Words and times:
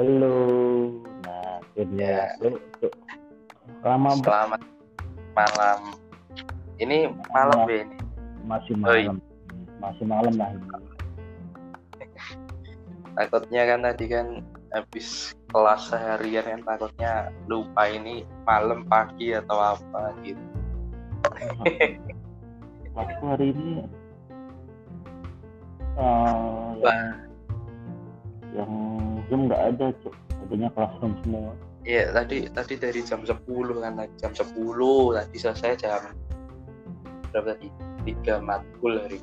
Halo. 0.00 0.32
Nah, 1.28 1.60
akhirnya 1.60 2.32
lu 2.40 2.56
tuh, 2.80 2.88
lama 3.84 4.16
banget. 4.16 4.24
Selamat 4.24 4.62
malam. 5.36 5.80
Ini 6.80 7.12
malam 7.28 7.68
ya 7.68 7.84
ini. 7.84 7.96
masih 8.48 8.80
malam. 8.80 9.20
Masih 9.76 10.08
malam 10.08 10.32
lah 10.40 10.56
ini. 10.56 10.64
Takutnya 13.12 13.62
kan 13.68 13.84
tadi 13.84 14.04
kan 14.08 14.26
habis 14.72 15.36
kelas 15.52 15.92
seharian 15.92 16.48
kan 16.48 16.64
takutnya 16.64 17.28
lupa 17.44 17.84
ini 17.92 18.24
malam 18.48 18.88
pagi 18.88 19.36
atau 19.36 19.76
apa 19.76 20.16
gitu. 20.24 20.40
Waktu 22.96 23.20
hari 23.20 23.52
ini 23.52 23.84
yang 26.80 27.28
Zoom 29.30 29.46
nggak 29.46 29.62
ada, 29.62 29.86
Cuk. 30.02 30.14
Adanya 30.42 30.68
classroom 30.74 31.14
semua. 31.22 31.54
Iya 31.86 32.12
tadi 32.12 32.44
tadi 32.52 32.74
dari 32.76 33.00
jam 33.00 33.24
10 33.24 33.40
kan 33.80 34.04
jam 34.20 34.32
10 34.36 34.52
tadi 35.16 35.36
selesai 35.40 35.80
jam 35.80 36.12
berapa 37.32 37.56
tadi 37.56 37.72
tiga 38.04 38.36
matkul 38.44 39.00
hari 39.00 39.16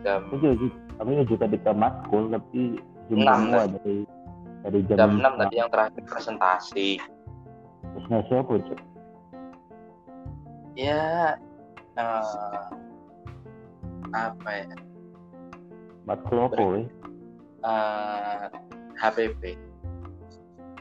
jam 0.00 0.24
Aku 0.32 0.40
juga, 0.40 0.72
aku 1.04 1.10
juga 1.28 1.44
di 1.52 1.58
matkul 1.60 2.32
tapi 2.32 2.80
Zoom 3.12 3.20
Enam, 3.20 3.38
semua 3.44 3.64
dari 3.76 3.96
dari 4.64 4.80
jam, 4.88 4.96
jam 4.96 5.10
6 5.20 5.40
tadi 5.44 5.54
yang 5.60 5.70
terakhir 5.72 6.02
presentasi. 6.08 6.88
Terus 7.92 8.24
siapa, 8.28 8.52
Cuk? 8.56 8.80
Ya 10.78 11.36
eh, 11.98 12.64
apa 14.16 14.48
ya? 14.48 14.76
Matkul 16.08 16.38
apa? 16.40 16.62
Eh, 17.58 18.46
HPP. 18.98 19.54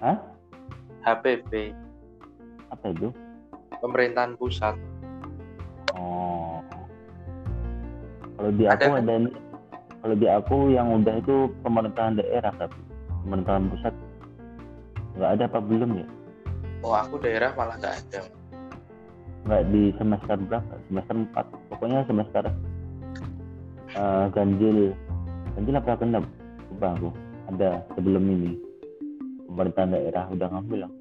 Hah? 0.02 0.18
HPP 1.06 1.74
Apa 2.70 2.92
itu? 2.92 3.10
pemerintahan 3.78 4.34
pusat. 4.36 4.74
Oh. 5.94 6.60
Kalau 8.36 8.52
di 8.54 8.66
Ada 8.66 8.74
aku 8.90 8.90
kan? 8.98 9.02
ada. 9.06 9.16
Kalau 9.98 10.16
di 10.18 10.28
aku 10.30 10.58
yang 10.74 10.88
udah 10.94 11.16
itu 11.18 11.36
pemerintahan 11.62 12.18
daerah 12.18 12.54
tapi 12.58 12.78
pemerintahan 13.26 13.70
pusat 13.70 13.94
nggak 15.18 15.30
ada 15.38 15.44
apa 15.50 15.60
belum 15.62 15.92
ya? 15.98 16.08
Oh 16.82 16.94
aku 16.94 17.18
daerah 17.18 17.54
malah 17.58 17.78
nggak 17.78 17.96
ada. 18.02 18.20
Nggak 19.46 19.62
di 19.72 19.84
semester 19.98 20.38
berapa? 20.46 20.74
Semester 20.90 21.16
4 21.34 21.70
Pokoknya 21.70 22.00
semester 22.06 22.44
eh, 23.94 24.26
ganjil 24.34 24.78
ganjil 25.56 25.76
apa 25.78 25.98
genap? 25.98 26.26
Lupa 26.74 26.88
aku. 26.98 27.10
Ada 27.48 27.88
sebelum 27.96 28.24
ini 28.28 28.52
pemerintahan 29.48 29.96
daerah 29.96 30.26
udah 30.32 30.48
ngambil 30.52 30.80
lah. 30.84 30.94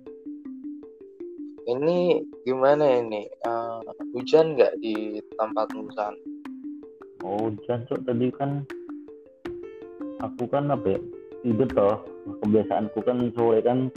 Ini 1.66 2.22
gimana 2.46 3.02
ini? 3.02 3.26
Eh, 3.26 3.78
hujan 4.14 4.54
nggak 4.54 4.78
di 4.78 5.18
tempat 5.34 5.66
sana? 5.98 6.14
Oh, 7.26 7.50
jancok 7.66 8.06
tadi 8.06 8.30
kan 8.30 8.62
aku 10.22 10.46
kan 10.48 10.70
apa 10.70 10.96
ya 10.96 11.00
tidur 11.44 11.68
toh 11.74 11.96
kebiasaanku 12.42 12.98
kan 13.04 13.18
sore 13.36 13.60
kan 13.60 13.90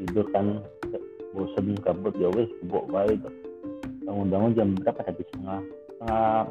tidur 0.00 0.26
kan 0.34 0.64
bosen 1.34 1.78
kabut 1.82 2.14
ya 2.18 2.28
wes 2.34 2.50
buk 2.66 2.86
baik 2.90 3.20
bangun-bangun 4.04 4.54
jam 4.54 4.68
berapa 4.78 5.00
tadi 5.02 5.22
setengah 5.30 5.60
setengah 5.88 6.42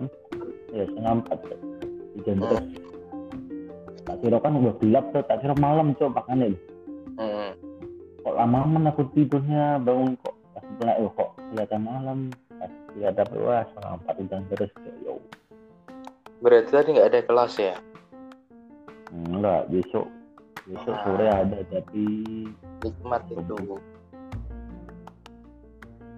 ya 0.73 0.83
setengah 0.89 1.13
empat 1.21 1.37
Cok. 1.43 1.59
hujan 2.17 2.37
Hmm. 2.39 2.92
Tak 4.03 4.19
kira 4.19 4.37
kan 4.39 4.53
udah 4.59 4.73
gelap 4.83 5.05
tuh 5.15 5.23
tak 5.25 5.39
kira 5.43 5.55
malam 5.59 5.95
cok 5.95 6.11
makanya 6.11 6.51
Hmm. 7.13 7.53
kok 8.25 8.33
lama 8.33 8.89
aku 8.89 9.05
tidurnya 9.13 9.77
bangun 9.85 10.17
kok 10.25 10.33
pas 10.57 10.65
mulai 10.81 10.97
oh, 10.97 11.11
kok 11.13 11.29
kelihatan 11.53 11.81
malam 11.85 12.17
pas 12.57 12.71
lihat 12.97 13.21
apa 13.21 13.35
wah 13.37 13.61
setengah 13.69 13.93
empat 14.01 14.15
hujan 14.17 14.41
terus 14.49 14.71
ya 14.81 15.13
Berarti 16.43 16.69
tadi 16.75 16.89
nggak 16.97 17.07
ada 17.07 17.19
kelas 17.23 17.53
ya? 17.55 17.75
Enggak, 19.13 19.69
besok 19.71 20.09
besok 20.67 20.91
Ah. 20.91 21.01
sore 21.07 21.27
ada 21.29 21.59
tapi 21.71 22.05
Nikmat 22.83 23.23
itu. 23.31 23.79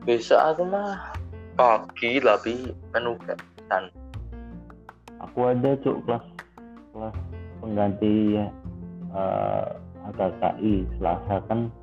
Besok 0.05 0.39
aku 0.41 0.63
mah 0.65 1.13
pagi 1.53 2.17
tapi 2.23 2.73
penugasan. 2.89 3.83
aku 5.21 5.39
ada 5.45 5.77
cuk 5.81 5.97
kelas 6.09 6.25
kelas 6.93 7.15
pengganti 7.65 8.37
eh 8.37 9.65
HKKI 10.05 10.85
Selasa 11.01 11.41
kan 11.49 11.73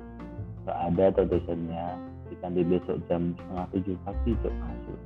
nggak 0.63 0.79
ada 0.79 1.05
tuh 1.19 1.27
dosennya 1.27 1.99
diganti 2.31 2.63
besok 2.63 2.97
jam 3.11 3.35
setengah 3.35 3.65
tujuh 3.75 3.95
pagi 4.07 4.31
cuk 4.39 4.53
masuk. 4.63 4.99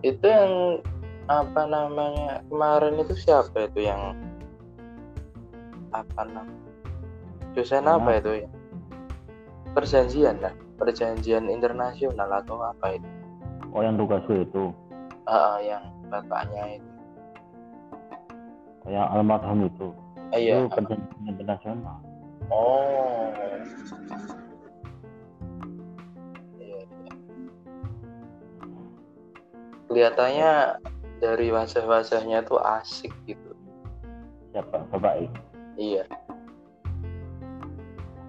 Itu 0.00 0.24
yang 0.24 0.54
apa 1.28 1.62
namanya 1.68 2.40
kemarin 2.48 2.96
itu 2.96 3.12
siapa 3.12 3.68
itu 3.68 3.84
yang 3.84 4.16
apa 5.92 6.22
namanya 6.24 6.64
dosen 7.52 7.84
apa? 7.84 8.16
itu 8.16 8.32
ya? 8.40 8.48
Perjanjian 9.76 10.40
lah 10.40 10.56
perjanjian 10.80 11.52
internasional 11.52 12.28
atau 12.40 12.56
apa 12.64 12.96
itu? 12.96 13.08
Oh 13.76 13.84
yang 13.84 14.00
tugasku 14.00 14.32
itu? 14.48 14.72
Ah, 15.28 15.60
yang 15.60 15.84
bapaknya 16.08 16.80
itu 16.80 16.95
yang 18.86 19.06
almarhum 19.10 19.66
itu. 19.66 19.90
Ah, 20.30 20.38
iya. 20.38 20.62
Itu 20.62 20.70
perjanjian 20.70 21.22
internasional. 21.26 21.98
Oh. 22.50 23.30
Iya, 26.58 26.78
kelihatannya 29.90 30.52
dari 31.18 31.46
wajah-wajahnya 31.50 32.46
tuh 32.46 32.62
asik 32.62 33.10
gitu. 33.26 33.50
Siapa? 34.54 34.86
Bapak 34.94 35.26
iya. 35.78 36.04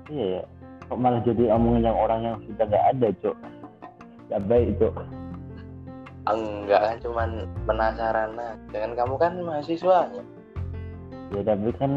Iya 0.09 0.25
ya. 0.41 0.43
Kok 0.87 0.97
malah 0.97 1.19
jadi 1.21 1.51
omongin 1.51 1.83
yang 1.83 1.99
orang 1.99 2.19
yang 2.23 2.37
sudah 2.47 2.65
nggak 2.65 2.85
ada 2.95 3.07
cuk? 3.19 3.35
Nggak 4.31 4.41
baik 4.47 4.69
cuk. 4.79 4.95
Enggak 6.27 6.81
kan 6.83 6.97
cuman 7.03 7.29
penasaran 7.67 8.31
aja. 8.39 8.77
Kan 8.79 8.91
kamu 8.95 9.15
kan 9.19 9.33
mahasiswanya 9.43 10.36
ya 11.35 11.41
tapi 11.43 11.69
kan 11.75 11.91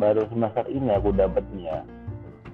baru 0.00 0.26
semester 0.30 0.66
ini 0.66 0.90
aku 0.90 1.14
dapatnya 1.14 1.86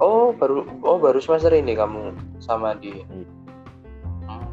oh 0.03 0.35
baru 0.37 0.67
oh 0.85 0.99
baru 1.01 1.19
semester 1.23 1.53
ini 1.55 1.73
kamu 1.73 2.13
sama 2.43 2.77
dia 2.77 3.01
Iya. 3.09 3.29
Hmm. 4.29 4.49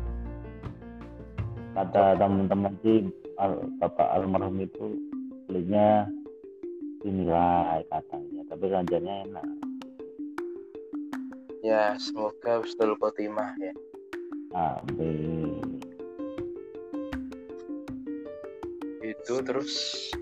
kata 1.75 2.15
teman-teman 2.19 2.73
sih 2.83 3.07
al, 3.39 3.59
bapak 3.79 4.07
almarhum 4.15 4.59
itu 4.63 4.99
belinya 5.47 6.07
dinilai 7.03 7.83
katanya 7.87 8.41
tapi 8.51 8.65
ganjarnya 8.67 9.15
enak 9.27 9.47
ya 11.63 11.95
semoga 11.99 12.63
Husnul 12.63 12.95
Khotimah 12.99 13.55
ya 13.59 13.73
amin 14.55 15.48
itu 19.19 19.35
terus 19.43 19.71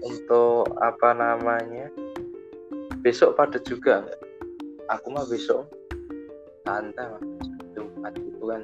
untuk 0.02 0.74
apa 0.82 1.14
namanya? 1.14 1.88
Besok 3.06 3.38
padat 3.38 3.64
juga 3.64 4.04
aku 4.90 5.14
mah 5.14 5.26
besok 5.30 5.70
santai 6.66 7.06
mah 7.08 7.22
Jumat 7.78 8.14
itu 8.18 8.44
kan. 8.44 8.62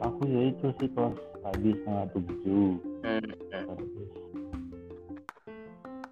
Aku 0.00 0.24
ya 0.24 0.40
itu 0.48 0.66
sih 0.80 0.88
kelas 0.96 1.16
pagi 1.44 1.70
setengah 1.76 2.06
tujuh. 2.16 2.68
Hmm. 3.04 3.24
hmm. 3.24 3.78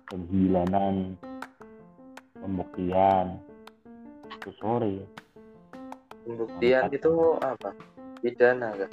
sembilanan. 0.09 0.95
Pembuktian. 2.39 3.27
Itu 4.29 4.51
sore 4.61 5.19
pembuktian 6.29 6.85
Empat. 6.93 6.97
itu 7.01 7.13
apa? 7.41 7.71
Pidana 8.21 8.69
kan 8.77 8.93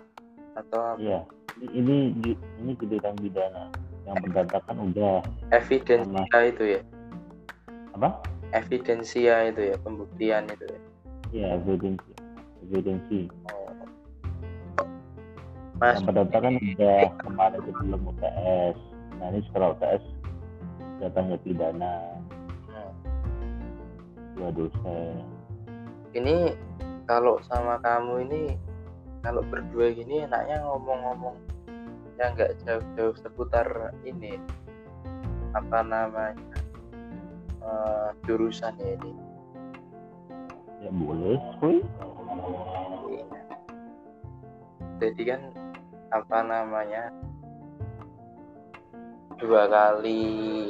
atau 0.56 0.80
apa? 0.96 1.00
iya 1.04 1.20
ini 1.56 1.68
ini 1.72 1.96
di- 2.20 2.40
ini 2.60 2.72
di 2.76 2.86
bidang 2.86 3.16
pidana 3.16 3.72
yang 4.06 4.18
berdasarkan 4.22 4.76
udah. 4.92 5.24
Evidensia 5.56 6.40
itu 6.44 6.64
ya? 6.78 6.82
Apa? 7.96 8.20
Evidensia 8.52 9.36
itu 9.50 9.62
ya 9.72 9.76
pembuktian 9.80 10.46
itu 10.52 10.66
ya? 10.68 10.80
Ya 11.32 11.48
evidensi. 11.56 12.12
Evidensi. 12.68 13.20
Oh. 13.52 13.72
mas. 15.80 16.00
yang 16.00 16.08
berdasarkan 16.12 16.54
udah 16.60 17.00
kemarin 17.24 17.60
sebelum 17.64 18.02
UTS. 18.16 18.78
Nah 19.20 19.28
ini 19.32 19.40
setelah 19.48 19.68
UTS 19.76 20.04
datangnya 21.00 21.38
pidana. 21.44 21.96
Hmm. 22.68 22.92
dua 24.36 24.50
dosen. 24.52 25.24
Ini 26.16 26.56
kalau 27.08 27.40
sama 27.48 27.80
kamu 27.84 28.28
ini 28.28 28.44
kalau 29.26 29.42
berdua 29.50 29.90
gini 29.90 30.22
enaknya 30.22 30.62
ngomong-ngomong 30.62 31.34
yang 32.22 32.38
nggak 32.38 32.54
jauh-jauh 32.62 33.18
seputar 33.18 33.66
ini 34.06 34.38
apa 35.58 35.82
namanya 35.82 36.38
eh, 37.66 38.10
jurusan 38.30 38.78
ya 38.78 38.94
ini 39.02 39.12
ya 40.86 40.92
boleh 40.94 41.42
Iya. 43.10 43.26
jadi 45.02 45.22
kan 45.26 45.42
apa 46.14 46.38
namanya 46.46 47.10
dua 49.42 49.66
kali 49.68 50.22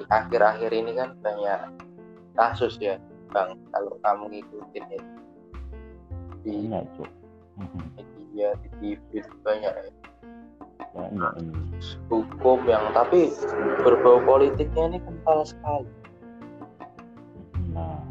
akhir-akhir 0.07 0.71
ini 0.71 0.91
kan 0.95 1.11
banyak 1.19 1.59
kasus 2.33 2.79
ya 2.79 2.95
bang 3.35 3.59
kalau 3.75 3.99
kamu 3.99 4.23
ngikutin 4.39 4.85
ya 4.95 5.01
di 6.41 6.49
banyak 6.71 6.87
cuk 6.95 7.11
Mhm. 7.55 8.14
Media 8.35 8.51
di 8.59 8.99
TV 8.99 9.23
itu 9.23 9.33
banyak 9.47 9.71
ya. 9.71 9.91
banyak 10.91 11.31
ini 11.39 11.55
hukum 12.11 12.67
yang 12.67 12.91
tapi 12.91 13.31
berbau 13.79 14.19
politiknya 14.27 14.91
ini 14.91 14.99
kental 14.99 15.47
sekali 15.47 15.87
nah 17.71 18.03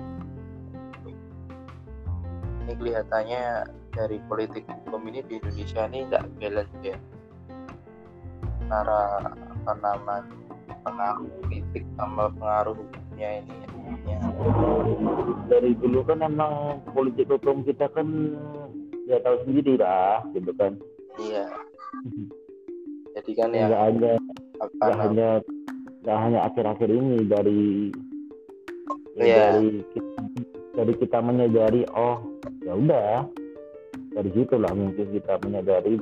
ini 2.64 2.72
kelihatannya 2.72 3.68
dari 3.92 4.16
politik 4.24 4.64
hukum 4.64 5.04
ini 5.12 5.20
di 5.28 5.36
Indonesia 5.44 5.84
ini 5.92 6.08
tidak 6.08 6.24
balance 6.40 6.76
ya 6.80 6.96
antara 8.64 9.28
apa 9.28 9.72
nama 9.76 10.14
pengaruh 10.88 11.28
politik 11.44 11.84
sama 12.00 12.32
pengaruh 12.32 12.72
hukumnya 12.80 13.44
ini 13.44 13.56
ya. 14.08 14.18
dari 15.52 15.76
dulu 15.76 16.00
kan 16.08 16.24
emang 16.24 16.80
politik 16.96 17.28
hukum 17.28 17.60
kita 17.60 17.92
kan 17.92 18.08
ya 19.04 19.20
tahu 19.20 19.36
sendiri 19.44 19.76
lah 19.76 20.24
gitu 20.32 20.50
kan. 20.56 20.72
Iya. 21.20 21.46
Jadi 23.14 23.30
kan 23.38 23.50
yang 23.54 23.70
nggak 23.70 23.82
hanya 23.86 24.12
nggak 24.58 24.96
hanya 24.98 25.28
nggak 26.02 26.18
hanya 26.18 26.38
akhir-akhir 26.50 26.88
ini 26.90 27.18
dari 27.24 27.62
ya 29.14 29.24
Iya. 29.24 29.36
dari 29.54 29.68
kita, 29.94 30.20
dari 30.74 30.92
kita 30.98 31.18
menyadari 31.22 31.80
oh 31.94 32.18
ya 32.66 32.74
udah. 32.74 33.14
Dari 34.14 34.30
situlah 34.30 34.70
mungkin 34.74 35.10
kita 35.10 35.42
menyadari 35.42 35.98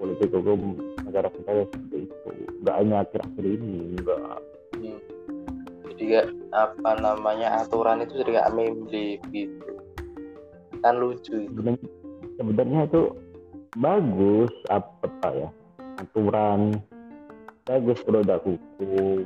politik 0.00 0.32
hukum 0.32 0.80
negara 1.04 1.28
kita 1.28 1.50
ya 1.52 1.64
seperti 1.68 2.08
itu. 2.08 2.28
Nggak 2.64 2.76
hanya 2.80 2.96
akhir-akhir 3.04 3.44
ini 3.44 3.76
nggak. 4.00 4.38
Jadi 5.94 6.02
kayak 6.10 6.28
apa 6.50 6.90
namanya 6.98 7.62
aturan 7.62 8.02
itu 8.02 8.18
jadi 8.20 8.42
kayak 8.42 8.52
meme 8.56 9.20
gitu. 9.30 9.72
Kan 10.82 11.00
lucu 11.00 11.48
itu 11.48 11.60
sebenarnya 12.36 12.86
itu 12.88 13.02
bagus 13.78 14.52
apa, 14.70 14.90
apa 15.06 15.28
ya 15.34 15.48
aturan. 16.02 16.78
Bagus 17.64 17.96
produk 18.04 18.44
hukum. 18.44 19.24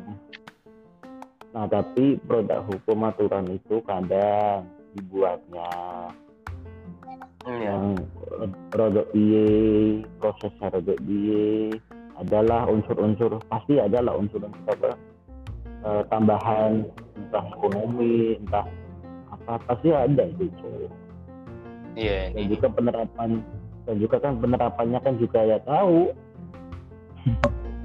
Nah 1.51 1.67
tapi 1.67 2.21
produk 2.23 2.63
hukum 2.71 2.99
aturan 3.03 3.51
itu 3.51 3.83
kadang 3.83 4.63
dibuatnya 4.95 5.73
Iya. 7.49 7.73
yang 7.73 7.85
rodok 8.77 9.09
piye 9.17 9.49
prosesnya 10.21 10.69
rodok 10.69 11.01
piye 11.01 11.73
adalah 12.21 12.69
unsur-unsur 12.69 13.41
pasti 13.49 13.81
adalah 13.81 14.21
unsur-unsur 14.21 14.69
apa 14.69 14.93
eh, 15.87 16.03
tambahan 16.13 16.85
entah 17.17 17.45
ekonomi 17.57 18.37
entah 18.37 18.67
apa 19.33 19.57
pasti 19.65 19.89
ada 19.89 20.29
itu 20.29 20.51
Iya 21.99 22.31
dan 22.31 22.43
ini. 22.47 22.55
juga 22.55 22.67
penerapan 22.71 23.31
dan 23.83 23.97
juga 23.99 24.17
kan 24.23 24.33
penerapannya 24.39 25.01
kan 25.03 25.15
juga 25.19 25.41
ya 25.43 25.59
tahu. 25.67 26.15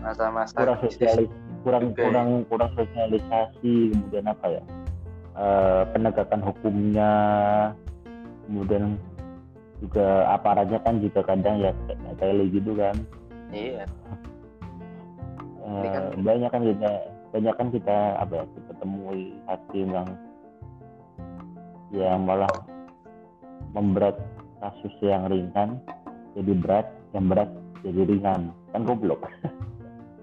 Masa-masa 0.05 0.53
kurang 0.53 0.77
sosialis 0.85 1.29
kurang 1.65 1.83
juga 1.89 1.97
ya. 1.97 2.05
kurang 2.05 2.29
kurang 2.45 2.71
sosialisasi 2.77 3.73
kemudian 3.89 4.25
apa 4.29 4.45
ya? 4.53 4.63
Eh, 5.33 5.81
penegakan 5.89 6.41
hukumnya 6.45 7.11
kemudian 8.45 9.01
juga 9.81 10.29
aparatnya 10.29 10.77
kan 10.85 11.01
juga 11.01 11.25
kadang 11.25 11.57
ya 11.57 11.73
kayak 12.21 12.53
gitu 12.53 12.77
kan. 12.77 12.95
Iya. 13.49 13.89
Ini 15.63 15.87
kan- 15.89 16.11
banyak 16.21 16.49
kan 16.53 16.61
kita 16.61 16.91
banyak 17.33 17.53
kan 17.57 17.67
kita 17.73 17.97
apa 18.21 18.33
ya 18.37 18.45
kita 18.45 18.71
temui 18.77 19.33
hakim 19.49 19.87
yang 19.89 20.09
yang 21.89 22.21
malah 22.29 22.51
memberat 23.73 24.15
kasus 24.61 24.93
yang 25.03 25.27
ringan 25.27 25.81
jadi 26.33 26.53
berat 26.57 26.87
yang 27.13 27.29
berat 27.29 27.49
jadi 27.85 28.01
ringan. 28.07 28.53
Kan 28.71 28.81
goblok. 28.85 29.25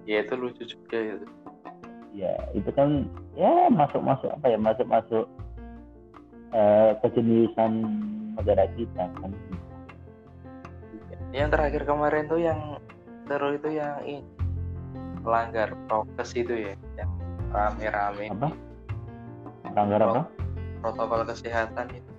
Ya 0.08 0.26
itu 0.26 0.34
lucu 0.34 0.66
juga 0.66 0.98
itu 0.98 1.28
ya 2.10 2.34
itu 2.54 2.70
kan 2.74 3.06
ya 3.38 3.70
masuk 3.70 4.02
masuk 4.02 4.30
apa 4.34 4.46
ya 4.50 4.58
masuk 4.58 4.86
masuk 4.90 5.24
eh, 6.50 6.90
kejeniusan 7.02 7.72
negara 8.34 8.66
kita 8.74 9.06
kan. 9.22 9.30
Yang 11.30 11.48
terakhir 11.54 11.82
kemarin 11.86 12.26
tuh 12.26 12.42
yang 12.42 12.82
seru 13.30 13.54
itu 13.54 13.70
yang 13.70 14.02
ini 14.02 14.26
melanggar 15.22 15.78
prokes 15.86 16.34
itu 16.34 16.70
ya 16.70 16.74
yang 16.98 17.10
rame-rame. 17.54 18.26
Apa? 18.34 18.50
melanggar 19.70 20.00
apa? 20.02 20.22
Protokol 20.82 21.22
kesehatan 21.30 21.86
itu 21.94 22.09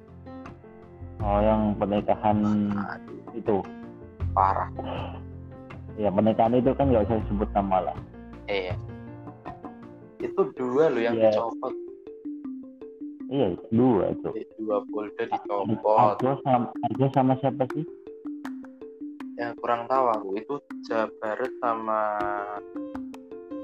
oh 1.22 1.40
yang 1.40 1.62
pernikahan 1.78 2.38
Aduh, 2.74 3.38
itu. 3.38 3.58
Parah. 4.32 4.70
Ya 6.00 6.08
pernikahan 6.08 6.56
itu 6.56 6.72
kan 6.74 6.88
nggak 6.88 7.06
usah 7.06 7.18
disebut 7.28 7.50
nama 7.52 7.78
lah. 7.92 7.98
Iya. 8.48 8.76
Itu 10.22 10.42
dua 10.56 10.88
loh 10.90 11.02
yang 11.02 11.16
Iya. 11.16 11.30
dicopot. 11.34 11.74
Iya 13.32 13.48
dua 13.72 14.06
itu. 14.12 14.30
Dua 14.60 14.78
polda 14.88 15.24
dicopot. 15.24 16.18
Arjo 16.20 16.32
sama, 16.44 16.68
Arjo 16.90 17.08
sama 17.12 17.34
siapa 17.40 17.64
sih? 17.76 17.86
Ya 19.36 19.52
kurang 19.58 19.90
tahu 19.90 20.06
aku. 20.12 20.28
Itu 20.38 20.54
Jawa 20.88 21.10
Barat 21.20 21.52
sama 21.60 22.00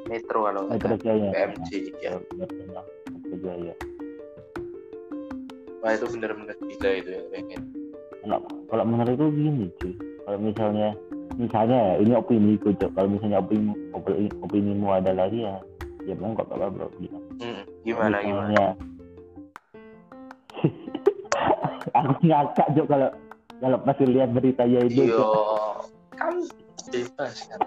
Metro 0.08 0.40
kalau 0.48 0.62
nggak 0.68 0.80
Metro. 0.80 0.96
Jaya. 1.04 1.30
PMJ 1.36 1.70
ya 2.00 2.12
Metro 2.34 3.36
Jaya 3.44 3.76
wah 5.80 5.92
itu 5.92 6.06
bener-bener 6.08 6.56
gila 6.60 6.90
itu 6.94 7.10
yang 7.12 7.28
pengen 7.30 7.62
kalau 8.24 8.40
kalau 8.68 8.84
menurutku 8.84 9.28
gini 9.32 9.66
cuy 9.78 9.94
kalau 10.24 10.40
misalnya 10.40 10.90
misalnya 11.38 11.78
ya, 11.78 11.94
ini 12.00 12.14
opini 12.14 12.54
ku 12.58 12.70
Cok. 12.72 12.92
kalau 12.92 13.08
misalnya 13.08 13.38
opini 13.38 13.72
opini 13.92 14.28
opinimu 14.42 14.88
ada 14.92 15.12
lagi 15.14 15.42
ya 15.42 15.56
ya 16.04 16.14
monggo 16.16 16.42
gak 16.42 16.52
apa-apa 16.52 16.88
bilang 16.98 17.24
Hmm, 17.38 17.62
gimana 17.84 18.18
gimana 18.20 18.50
Misalnya- 18.50 18.76
aku 21.96 22.12
ngakak 22.22 22.68
Cok 22.74 22.88
kalau 22.88 23.10
kalau 23.58 23.78
masih 23.84 24.06
lihat 24.08 24.30
beritanya 24.32 24.80
itu 24.84 25.02
Iya, 25.04 25.16
Cok. 25.16 25.76
kan 26.14 26.34
bebas 26.88 27.36
kan. 27.46 27.60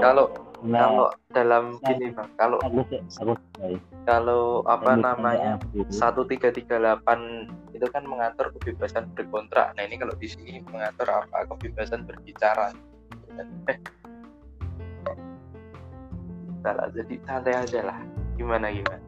Kalau 0.00 0.26
nah 0.62 0.80
kalau 0.86 1.06
dalam 1.34 1.64
nah. 1.82 1.86
gini 1.90 2.06
bang, 2.14 2.28
kalau 2.38 2.58
aku 2.62 2.80
sih 2.86 3.00
aku 3.18 3.32
kalau 4.06 4.62
apa 4.66 4.98
namanya 4.98 5.58
misalnya 5.74 6.10
aku- 6.14 6.30
1338 6.30 7.50
itu 7.74 7.86
kan 7.90 8.02
mengatur 8.06 8.54
kebebasan 8.58 9.10
berkontrak. 9.14 9.74
Nah 9.74 9.82
ini 9.86 9.98
kalau 9.98 10.14
di 10.18 10.30
sini 10.30 10.62
mengatur 10.70 11.10
apa 11.10 11.46
kebebasan 11.50 12.06
berbicara. 12.06 12.74
Eh, 13.38 13.78
Salah, 16.62 16.86
jadi 16.94 17.14
santai 17.26 17.54
aja 17.58 17.80
lah. 17.82 17.98
Gimana 18.38 18.70
gimana? 18.70 19.02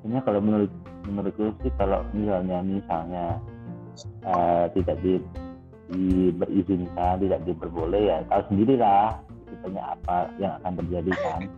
Sebenarnya 0.00 0.22
kalau 0.24 0.40
menurut 0.40 0.72
menurutku 1.04 1.52
sih 1.60 1.72
kalau 1.76 2.00
misalnya 2.16 2.64
misalnya 2.64 3.26
eh, 4.24 4.64
tidak 4.72 4.96
di, 5.04 5.20
di- 5.90 6.32
berizinkan 6.32 7.18
tidak 7.18 7.40
diperboleh 7.44 8.02
ya 8.06 8.16
tahu 8.26 8.42
sendiri 8.48 8.78
lah 8.78 9.18
banyak 9.60 9.84
apa 9.84 10.16
yang 10.40 10.52
akan 10.56 10.72
terjadi 10.80 11.12
kan. 11.20 11.40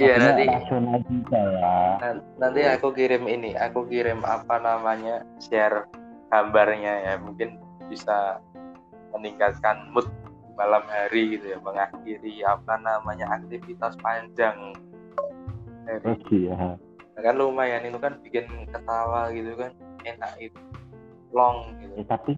Iya, 0.00 0.14
nanti- 0.16 0.48
rasional 0.48 0.98
juga 1.04 1.40
ya. 1.40 1.76
Nan- 2.00 2.24
Nanti 2.40 2.60
aku 2.64 2.88
kirim 2.90 3.24
ini, 3.24 3.52
aku 3.52 3.84
kirim 3.84 4.24
apa 4.24 4.56
namanya 4.56 5.20
share 5.38 5.84
gambarnya 6.28 6.94
ya, 7.04 7.14
mungkin 7.16 7.60
bisa 7.86 8.40
meningkatkan 9.12 9.92
mood 9.92 10.08
malam 10.56 10.84
hari 10.88 11.36
gitu 11.36 11.52
ya, 11.52 11.58
mengakhiri 11.60 12.40
apa 12.42 12.76
namanya 12.76 13.28
aktivitas 13.30 13.96
panjang. 14.00 14.72
Hari. 15.84 16.00
terus 16.02 16.22
ya 16.30 16.56
Nah, 17.16 17.20
kan 17.22 17.34
lumayan 17.36 17.84
itu 17.84 17.98
kan 17.98 18.18
bikin 18.22 18.46
ketawa 18.70 19.28
gitu 19.34 19.52
kan, 19.58 19.72
enak 20.06 20.32
itu, 20.38 20.60
long 21.34 21.74
Ya, 21.76 21.80
gitu. 21.82 21.94
tapi 22.08 22.32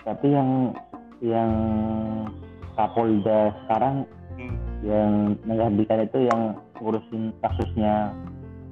tapi 0.00 0.26
yang 0.32 0.72
yang 1.20 1.52
Kapolda 2.74 3.52
sekarang 3.64 4.06
Hmm. 4.40 4.56
yang 4.80 5.36
menggantikan 5.44 6.00
itu 6.00 6.24
yang 6.24 6.56
ngurusin 6.80 7.36
kasusnya 7.44 8.16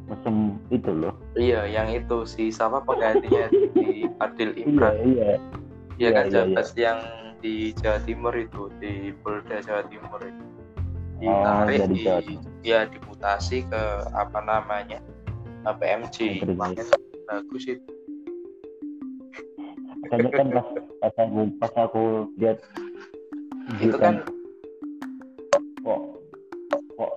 mesum 0.08 0.56
itu 0.72 0.88
loh. 0.88 1.12
Iya, 1.36 1.68
yang 1.68 1.92
itu 1.92 2.24
si 2.24 2.48
siapa 2.48 2.80
penggantinya? 2.80 3.52
Di 3.76 4.08
Adil 4.16 4.56
iya 4.56 4.64
Imran, 4.64 4.94
iya. 5.04 5.30
Ya 6.00 6.08
kan 6.16 6.32
iya, 6.32 6.42
iya, 6.48 6.62
yang 6.80 6.98
di 7.44 7.76
Jawa 7.76 8.00
Timur 8.08 8.32
itu 8.32 8.72
di 8.80 9.12
Polda 9.20 9.60
Jawa 9.60 9.84
Timur 9.92 10.20
itu. 10.24 10.44
Oh, 11.18 11.20
ditarik 11.20 11.78
dari 11.84 11.94
di 12.24 12.34
ya 12.64 12.86
dimutasi 12.88 13.66
ke 13.66 13.82
apa 14.14 14.38
namanya 14.40 15.02
Makanya 15.68 16.84
bagus 17.28 17.64
itu 17.68 17.84
Makanya 19.98 20.30
kan 20.32 20.46
pas 20.48 20.66
pas 20.98 21.14
aku 21.20 21.40
pas 21.60 21.74
aku 21.76 22.02
lihat 22.40 22.58
itu 23.76 23.96
kan 24.00 24.24
kok 25.84 26.00
kok 26.96 27.12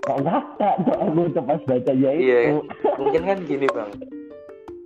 kok 0.00 0.16
ngakak 0.24 0.74
tuh 0.88 0.96
aku 0.96 1.20
tuh 1.28 1.44
pas 1.44 1.60
bacanya 1.68 2.10
itu. 2.16 2.24
Iya, 2.24 2.40
mungkin 2.96 3.22
kan 3.28 3.38
gini 3.44 3.66
bang 3.68 3.90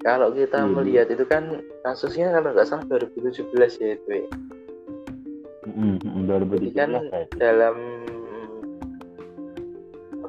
kalau 0.02 0.30
kita 0.30 0.58
Iya. 0.62 0.70
melihat 0.72 1.06
itu 1.10 1.24
kan 1.26 1.44
kasusnya 1.82 2.34
kalau 2.34 2.50
nggak 2.54 2.66
salah 2.66 2.84
2017 2.86 3.78
ya 3.78 3.88
itu 3.94 4.10
ya. 4.10 4.26
Mm, 5.68 5.98
mm, 6.00 6.22
2017 6.26 6.74
Kan 6.74 6.90
saya 7.06 7.22
itu. 7.22 7.34
dalam 7.38 7.76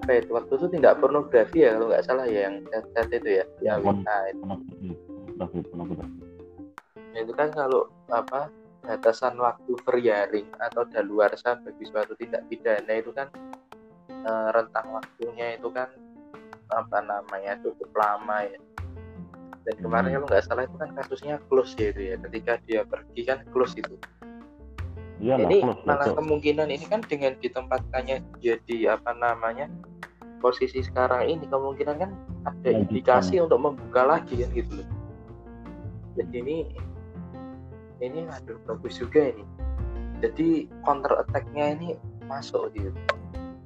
apa 0.10 0.26
itu 0.26 0.34
waktu 0.34 0.54
itu 0.58 0.68
tidak 0.74 0.98
pornografi 0.98 1.58
ya 1.62 1.78
kalau 1.78 1.86
nggak 1.94 2.02
salah 2.02 2.26
ya 2.26 2.50
yang 2.50 2.56
chat 2.66 3.08
itu 3.14 3.30
ya 3.30 3.46
Ya, 3.62 3.78
yang 3.78 4.02
pornografi. 4.42 4.82
Nah, 7.14 7.20
itu 7.22 7.34
kan 7.38 7.54
kalau 7.54 7.86
apa 8.10 8.50
batasan 8.82 9.38
waktu 9.38 9.70
veryaring 9.86 10.50
atau 10.58 10.82
daluarsa 10.90 11.62
bagi 11.62 11.86
suatu 11.86 12.18
tindak 12.18 12.42
pidana 12.50 12.90
itu 12.90 13.14
kan 13.14 13.30
eh, 14.10 14.50
rentang 14.50 14.98
waktunya 14.98 15.62
itu 15.62 15.70
kan 15.70 15.94
apa 16.70 16.98
namanya 17.02 17.62
cukup 17.62 17.94
lama 17.94 18.50
ya 18.50 18.58
dan 19.62 19.76
kemarin 19.78 20.10
Hmm. 20.10 20.16
kalau 20.18 20.28
nggak 20.34 20.44
salah 20.44 20.64
itu 20.66 20.74
kan 20.74 20.90
kasusnya 20.98 21.36
close 21.46 21.78
ya 21.78 21.94
itu 21.94 22.02
ya 22.02 22.16
ketika 22.18 22.54
dia 22.66 22.82
pergi 22.82 23.22
kan 23.26 23.46
close 23.54 23.78
itu 23.78 23.94
Iya 25.20 25.36
lah, 25.36 25.52
ini 25.52 25.58
close 25.60 25.82
lah, 25.84 25.86
malah 25.86 26.08
Cok. 26.08 26.16
kemungkinan 26.24 26.68
ini 26.72 26.86
kan 26.88 27.02
dengan 27.04 27.34
ditempatkannya 27.38 28.18
jadi 28.40 28.78
apa 28.96 29.12
namanya 29.14 29.68
posisi 30.40 30.82
sekarang 30.82 31.28
ini 31.28 31.46
kemungkinan 31.48 31.96
kan 32.00 32.12
ada 32.48 32.70
indikasi 32.72 33.38
untuk 33.44 33.60
membuka 33.60 34.08
lagi 34.08 34.40
kan 34.40 34.50
gitu 34.56 34.84
jadi 36.20 36.36
ini 36.44 36.58
ini 38.00 38.28
aduh 38.28 38.60
bagus 38.68 39.00
juga 39.00 39.32
ini. 39.32 39.46
Jadi 40.20 40.68
counter 40.84 41.24
attack-nya 41.24 41.80
ini 41.80 41.88
masuk 42.28 42.72
gitu. 42.76 42.92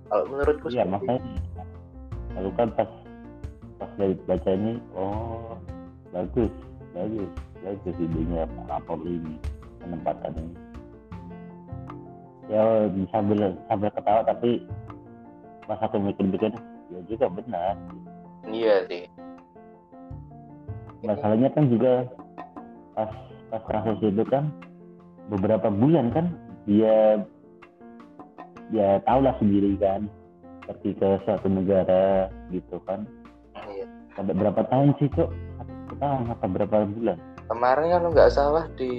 Kalau 0.09 0.25
menurutku 0.29 0.69
Iya, 0.69 0.85
seperti 0.85 0.93
makanya. 0.93 1.41
Lalu 2.37 2.49
kan 2.57 2.67
pas 2.77 2.89
pas 3.81 3.91
dari 3.97 4.13
baca 4.25 4.49
ini, 4.53 4.77
oh 4.93 5.57
bagus, 6.13 6.53
bagus, 6.93 7.29
bagus 7.61 7.95
idenya 7.97 8.45
Kapolri 8.69 9.17
ini 9.17 9.35
penempatan 9.81 10.33
ini. 10.37 10.55
Ya 12.53 12.89
sambil 13.09 13.57
sambil 13.65 13.89
ketawa 13.97 14.21
tapi 14.29 14.61
pas 15.67 15.79
aku 15.79 15.99
mikir-mikir 15.99 16.51
ya 16.91 16.99
juga 17.07 17.25
benar. 17.31 17.75
iya 18.51 18.83
sih. 18.87 19.07
Masalahnya 21.03 21.51
kan 21.51 21.67
juga 21.71 22.07
pas 22.95 23.11
pas 23.51 23.63
kasus 23.69 23.99
itu 24.03 24.23
kan 24.27 24.51
beberapa 25.31 25.71
bulan 25.71 26.11
kan 26.11 26.25
dia 26.67 27.23
ya 28.71 28.99
tahu 29.03 29.19
lah 29.23 29.35
sendiri 29.39 29.75
kan 29.79 30.07
pergi 30.63 30.95
ke 30.95 31.07
suatu 31.27 31.47
negara 31.47 32.31
gitu 32.51 32.79
kan. 32.87 33.07
Iya. 33.63 33.87
sampai 34.13 34.35
berapa 34.35 34.61
tahun 34.69 34.93
sih 34.99 35.09
cok 35.15 35.29
satu 35.31 35.93
tahun 35.97 36.21
apa 36.29 36.45
berapa 36.45 36.77
bulan? 36.91 37.17
Kemarin 37.47 37.87
kalau 37.99 38.09
nggak 38.11 38.31
salah 38.31 38.65
di 38.75 38.93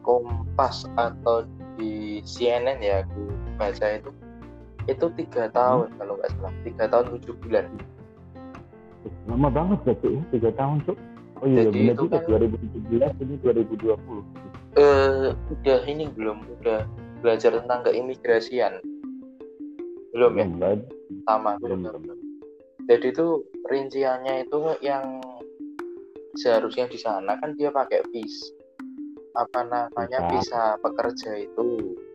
Kompas 0.00 0.88
atau 0.96 1.44
di 1.76 2.24
CNN 2.24 2.80
ya 2.80 3.04
aku 3.04 3.28
baca 3.60 3.86
itu 4.00 4.10
itu 4.90 5.06
tiga 5.14 5.46
tahun 5.54 5.88
kalau 5.96 6.18
nggak 6.18 6.30
salah. 6.34 6.52
Tiga 6.66 6.84
tahun 6.90 7.06
tujuh 7.18 7.34
bulan. 7.40 7.64
Lama 9.30 9.48
banget 9.48 9.78
cok 9.86 10.00
ya, 10.04 10.20
tiga 10.34 10.50
tahun 10.58 10.82
cok 10.84 10.98
oh 11.40 11.46
iya 11.48 11.64
Jadi 11.64 11.72
benar 11.72 11.94
itu 11.96 12.04
juga. 12.04 12.18
kan- 12.20 12.28
2017 12.28 13.24
ini 13.24 13.34
2020 13.40 14.22
eh 14.78 15.28
udah 15.34 15.78
ini 15.90 16.04
belum 16.14 16.38
udah 16.60 16.80
belajar 17.20 17.50
tentang 17.58 17.80
keimigrasian. 17.82 18.78
Belum 20.14 20.32
ya? 20.38 20.46
Belum, 20.46 20.78
sama 21.26 21.58
belum 21.58 21.80
belum 21.86 22.00
belum. 22.06 22.18
jadi 22.86 23.06
itu 23.10 23.26
rinciannya 23.66 24.34
itu 24.46 24.58
yang 24.82 25.18
seharusnya 26.38 26.86
di 26.86 26.98
sana 26.98 27.34
kan 27.42 27.54
dia 27.58 27.74
pakai 27.74 28.02
vis. 28.14 28.54
Apa 29.34 29.62
namanya? 29.66 30.26
Visa. 30.30 30.74
pekerja 30.82 31.38
itu. 31.38 31.66
Hmm. 31.78 32.09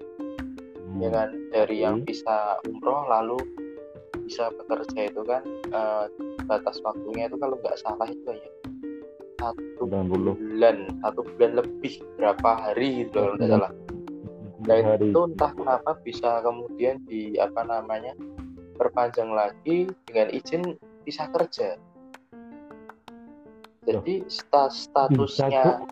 Ya 1.00 1.10
kan? 1.12 1.30
Dari 1.52 1.78
yang 1.84 2.02
Oke. 2.02 2.14
bisa 2.14 2.60
umroh 2.68 3.06
lalu 3.08 3.40
bisa 4.26 4.50
bekerja 4.58 5.14
itu 5.14 5.22
kan 5.22 5.44
eh, 5.70 6.06
batas 6.50 6.82
waktunya 6.82 7.30
itu 7.30 7.38
kalau 7.38 7.56
nggak 7.62 7.78
salah 7.78 8.10
itu 8.10 8.32
ya 8.34 8.52
satu 9.38 9.86
90 9.86 10.42
bulan 10.42 10.78
satu 11.06 11.22
bulan 11.22 11.52
lebih 11.62 11.94
berapa 12.18 12.50
hari 12.66 13.06
gitu 13.06 13.14
kalau 13.14 13.36
nggak 13.38 13.52
salah. 13.54 13.72
Nah 14.66 14.78
hari. 14.82 15.14
itu 15.14 15.20
entah 15.30 15.52
kenapa 15.54 15.92
bisa 16.02 16.42
kemudian 16.42 16.98
di 17.06 17.38
apa 17.38 17.62
namanya 17.68 18.18
perpanjang 18.76 19.30
lagi 19.30 19.94
dengan 20.10 20.34
izin 20.34 20.74
bisa 21.06 21.30
kerja. 21.30 21.78
Jadi 23.86 24.26
sta- 24.26 24.74
statusnya 24.74 25.86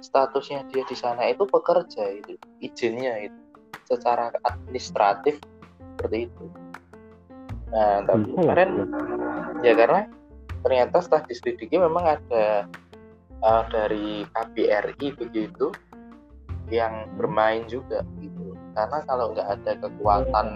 statusnya 0.00 0.64
dia 0.72 0.80
di 0.88 0.96
sana 0.96 1.28
itu 1.28 1.44
pekerja 1.44 2.08
itu 2.08 2.40
izinnya 2.64 3.28
itu 3.28 3.49
secara 3.90 4.30
administratif 4.46 5.42
seperti 5.98 6.30
itu. 6.30 6.44
Nah 7.74 8.06
tapi 8.06 8.30
Bisa 8.30 8.38
ya, 8.38 8.42
kemarin 8.46 8.70
ya 9.60 9.72
karena 9.74 10.00
ternyata 10.62 10.96
setelah 11.02 11.22
diselidiki 11.26 11.76
memang 11.76 12.04
ada 12.06 12.70
uh, 13.42 13.64
dari 13.68 14.24
KBRI 14.30 15.06
begitu 15.18 15.74
yang 16.70 17.10
bermain 17.18 17.66
juga 17.66 18.06
gitu. 18.22 18.54
Karena 18.78 19.02
kalau 19.04 19.34
nggak 19.34 19.48
ada 19.58 19.72
kekuatan 19.82 20.46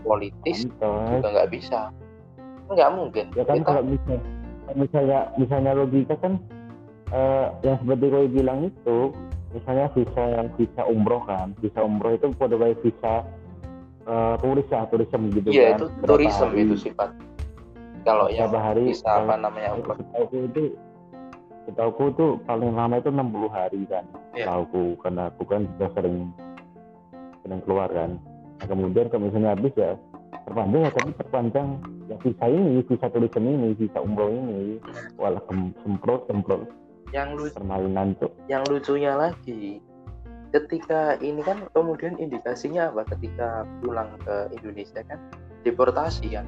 politis 0.00 0.64
juga 0.64 1.28
nggak 1.28 1.50
bisa. 1.52 1.92
Nggak 2.72 2.90
mungkin. 2.96 3.26
Ya 3.36 3.44
kan 3.44 3.60
kita 3.60 3.68
kalau 3.68 3.82
misalnya 3.84 4.20
misalnya 4.76 5.20
misalnya 5.36 5.72
logika 5.76 6.14
kan 6.20 6.40
eh, 7.12 7.46
yang 7.64 7.76
seperti 7.80 8.04
kau 8.12 8.28
bilang 8.28 8.58
itu 8.68 8.98
misalnya 9.52 9.86
visa 9.96 10.22
yang 10.36 10.48
visa 10.60 10.82
umroh 10.84 11.22
kan 11.24 11.56
visa 11.64 11.80
umroh 11.80 12.12
itu 12.12 12.28
pada 12.36 12.54
kayak 12.56 12.78
visa 12.84 13.14
eh, 14.04 14.34
turis 14.44 14.68
lah 14.68 14.84
turisme 14.92 15.24
gitu 15.32 15.48
iya 15.52 15.76
kan 15.76 15.78
itu 15.80 15.86
tourism 16.04 16.48
hari, 16.52 16.64
itu 16.64 16.76
sifat. 16.88 17.10
Kalau 18.06 18.30
yang 18.32 18.48
hari 18.54 18.88
bisa 18.88 19.04
apa 19.04 19.36
namanya 19.36 19.76
umroh. 19.76 19.96
setauku 20.00 20.36
itu 20.48 20.62
setauku 21.68 22.02
itu 22.12 22.26
paling 22.48 22.72
lama 22.72 22.96
itu 23.00 23.10
60 23.12 23.48
hari 23.52 23.80
kan. 23.88 24.04
Iya. 24.32 24.48
setauku 24.48 24.96
karena 25.04 25.22
aku 25.32 25.42
kan 25.44 25.62
sudah 25.76 25.90
sering 25.96 26.16
sering 27.44 27.60
keluar 27.64 27.88
kan. 27.92 28.16
Nah, 28.58 28.66
kemudian 28.66 29.06
kalau 29.12 29.28
misalnya 29.28 29.52
habis 29.56 29.74
ya 29.76 29.92
perpanjang 30.48 30.80
ya 30.80 30.90
tapi 30.92 31.10
perpanjang 31.16 31.68
ya 32.08 32.16
visa 32.20 32.46
ini 32.48 32.80
visa 32.84 33.06
turisme 33.12 33.48
ini 33.48 33.68
visa 33.76 33.98
umroh 34.00 34.28
ini. 34.28 34.80
Walau 35.20 35.40
sem- 35.48 35.76
semprot 35.84 36.28
semprot 36.28 36.64
yang 37.14 37.34
lucu 37.36 37.56
permainan 37.56 38.12
tuh 38.20 38.30
yang 38.48 38.62
lucunya 38.68 39.16
lagi 39.16 39.80
ketika 40.52 41.20
ini 41.20 41.44
kan 41.44 41.68
kemudian 41.76 42.16
indikasinya 42.16 42.88
apa? 42.92 43.04
Ketika 43.16 43.68
pulang 43.84 44.16
ke 44.24 44.48
Indonesia 44.56 45.04
kan 45.04 45.20
deportasi 45.64 46.32
kan 46.32 46.46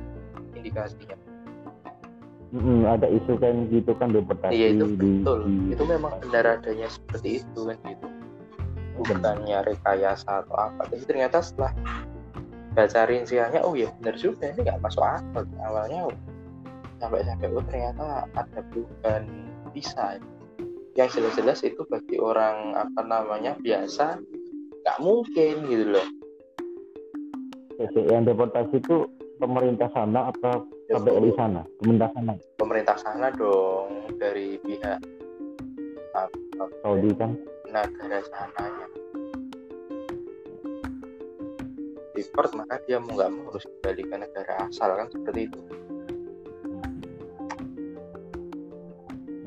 indikasinya. 0.56 1.16
Mm, 2.50 2.82
ada 2.82 3.06
isu 3.06 3.38
kan 3.38 3.70
gitu 3.70 3.94
kan 3.94 4.10
deportasi 4.10 4.58
iya 4.58 4.74
itu 4.74 4.98
di, 4.98 5.22
betul. 5.22 5.46
di- 5.46 5.70
itu 5.70 5.84
memang 5.86 6.18
benar 6.18 6.58
adanya 6.58 6.90
seperti 6.90 7.44
itu 7.44 7.60
kan 7.62 7.78
gitu. 7.86 8.06
Bukannya 8.98 9.58
rekayasa 9.64 10.44
atau 10.44 10.56
apa. 10.58 10.82
Tapi 10.90 11.04
ternyata 11.06 11.38
setelah 11.44 11.72
baca 12.74 13.00
rinciannya 13.06 13.62
oh 13.62 13.74
ya 13.78 13.94
benar 14.02 14.18
juga 14.18 14.50
ini 14.50 14.66
nggak 14.66 14.82
masuk 14.82 15.04
akal. 15.04 15.46
Awalnya 15.62 16.10
oh, 16.10 16.16
sampai 16.98 17.22
sampai 17.22 17.48
oh 17.54 17.62
ternyata 17.70 18.26
ada 18.34 18.60
perubahan 18.66 19.24
bisa 19.70 20.18
yang 20.98 21.08
jelas-jelas 21.10 21.62
itu 21.62 21.82
bagi 21.86 22.18
orang 22.18 22.74
apa 22.74 23.00
namanya 23.06 23.54
biasa 23.58 24.18
nggak 24.80 24.98
mungkin 24.98 25.54
gitu 25.70 25.84
loh. 25.98 26.06
Yang 27.80 28.34
deportasi 28.34 28.76
itu 28.76 29.08
pemerintah 29.40 29.88
sana 29.92 30.28
atau 30.34 30.68
Ya, 30.90 30.98
KBRI 30.98 31.30
sana? 31.38 31.62
Pemerintah 31.78 32.10
sana? 32.18 32.32
Pemerintah 32.58 32.96
sana 32.98 33.30
dong 33.30 34.10
dari 34.18 34.58
pihak 34.58 34.98
apa, 36.18 36.66
Saudi 36.82 37.14
kan? 37.14 37.38
negara 37.70 38.18
sananya 38.26 38.86
deport 42.18 42.50
maka 42.58 42.82
dia 42.84 42.98
mau 42.98 43.14
nggak 43.16 43.30
mau 43.30 43.54
harus 43.54 43.64
kembali 43.64 44.02
ke 44.10 44.16
negara 44.18 44.54
asal 44.66 44.90
kan 44.98 45.08
seperti 45.08 45.46
itu 45.46 45.58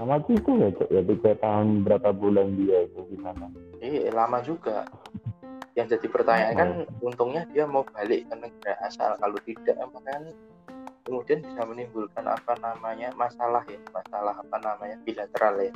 lama 0.04 0.20
juga 0.28 0.52
ya 0.60 0.70
cok? 0.76 0.90
Ya 0.92 1.02
tiga 1.08 1.32
tahun 1.40 1.68
berapa 1.88 2.10
bulan 2.12 2.60
dia 2.60 2.84
itu 2.84 3.00
di 3.08 3.18
sana 3.24 3.48
iya 3.80 4.12
lama 4.12 4.44
juga. 4.44 4.84
Yang 5.80 5.98
jadi 5.98 6.08
pertanyaan 6.12 6.54
kan 6.60 6.70
untungnya 7.00 7.48
dia 7.50 7.64
mau 7.64 7.88
balik 7.88 8.28
ke 8.28 8.36
negara 8.36 8.76
asal. 8.84 9.16
Kalau 9.16 9.40
tidak 9.48 9.80
kan 9.80 10.22
kemudian 11.08 11.40
bisa 11.40 11.62
menimbulkan 11.64 12.28
apa 12.28 12.54
namanya 12.60 13.16
masalah 13.16 13.64
ya. 13.66 13.80
Masalah 13.90 14.36
apa 14.36 14.56
namanya 14.60 15.00
bilateral 15.08 15.56
ya. 15.64 15.74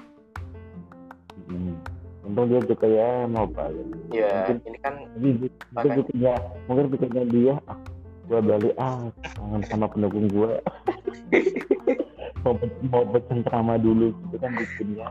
Hmm. 1.47 1.79
untung 2.27 2.51
dia 2.51 2.59
juga 2.67 2.87
ya 2.91 3.23
mau 3.31 3.47
balik. 3.47 3.87
Ya 4.11 4.51
mungkin, 4.51 4.57
ini 4.67 4.77
kan 4.83 4.93
mungkin 5.15 5.47
makanya- 5.71 6.43
mungkin 6.67 6.85
pikirnya 6.91 7.23
dia 7.31 7.55
ah 7.71 7.79
gua 8.27 8.43
balik 8.43 8.75
ah 8.75 9.07
kangen 9.39 9.63
sama 9.71 9.87
pendukung 9.87 10.27
gua 10.27 10.59
mau 12.47 12.55
mau 12.87 13.03
bercengkrama 13.03 13.75
dulu 13.75 14.15
gitu 14.15 14.35
kan 14.39 14.55
bikinnya 14.55 15.07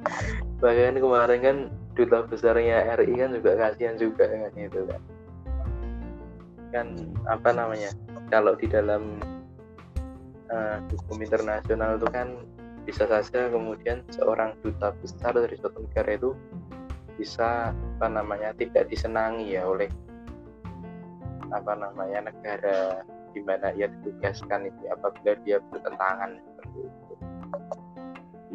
bahkan 0.60 0.96
kemarin 1.00 1.40
kan 1.40 1.56
duta 1.96 2.28
besarnya 2.28 2.84
RI 3.00 3.16
kan 3.16 3.32
juga 3.32 3.50
kasihan 3.56 3.96
juga 3.96 4.28
kan 4.28 4.52
itu 4.54 4.80
kan 4.84 5.00
kan 6.74 6.86
apa 7.32 7.50
namanya 7.56 7.90
kalau 8.28 8.52
di 8.52 8.68
dalam 8.68 9.16
eh, 10.52 10.76
hukum 10.92 11.24
internasional 11.24 11.96
itu 11.96 12.08
kan 12.12 12.28
bisa 12.84 13.08
saja 13.08 13.50
kemudian 13.50 14.04
seorang 14.14 14.54
duta 14.62 14.92
besar 15.00 15.34
dari 15.34 15.56
suatu 15.58 15.82
negara 15.82 16.14
itu 16.14 16.30
bisa 17.16 17.72
apa 17.72 18.06
namanya 18.12 18.52
tidak 18.54 18.92
disenangi 18.92 19.56
ya 19.56 19.64
oleh 19.64 19.88
apa 21.50 21.72
namanya 21.74 22.28
negara 22.30 23.02
di 23.36 23.40
mana 23.44 23.68
ia 23.76 23.88
ditugaskan 23.90 24.70
itu 24.70 24.82
apabila 24.88 25.36
dia 25.44 25.60
bertentangan 25.68 26.40
itu. 26.40 26.55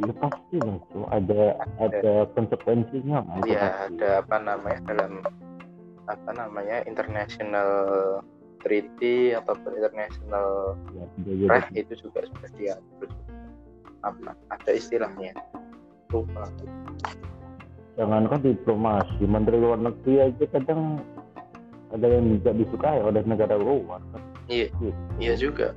Ya 0.01 0.13
pasti 0.17 0.57
lah 0.57 0.77
tuh 0.89 1.05
ada 1.11 1.41
ada 1.77 2.13
konsekuensinya 2.33 3.21
lah, 3.21 3.37
ya 3.45 3.59
pasti. 3.59 4.01
ada 4.01 4.09
apa 4.23 4.35
namanya 4.39 4.79
dalam 4.87 5.13
apa 6.09 6.29
namanya 6.33 6.81
international 6.89 7.69
treaty 8.61 9.33
ataupun 9.33 9.77
international 9.77 10.77
ya, 10.93 11.05
dia 11.25 11.33
jadi 11.33 11.45
reh 11.49 11.65
itu 11.85 11.93
juga 12.07 12.25
sudah 12.29 12.51
diatur. 12.57 13.09
Apa 14.01 14.33
ada 14.49 14.71
istilahnya. 14.73 15.33
Lupa. 16.09 16.49
Jangankan 17.97 18.41
diplomasi 18.41 19.23
menteri 19.25 19.57
luar 19.61 19.77
negeri 19.81 20.31
aja 20.31 20.45
kadang 20.49 21.01
ada 21.91 22.07
yang 22.07 22.39
tidak 22.41 22.55
disukai 22.65 22.99
oleh 23.03 23.21
negara 23.27 23.59
luar 23.59 23.99
kan? 24.15 24.21
Iya. 24.47 24.67
Gitu. 24.79 24.97
iya 25.21 25.33
juga. 25.37 25.67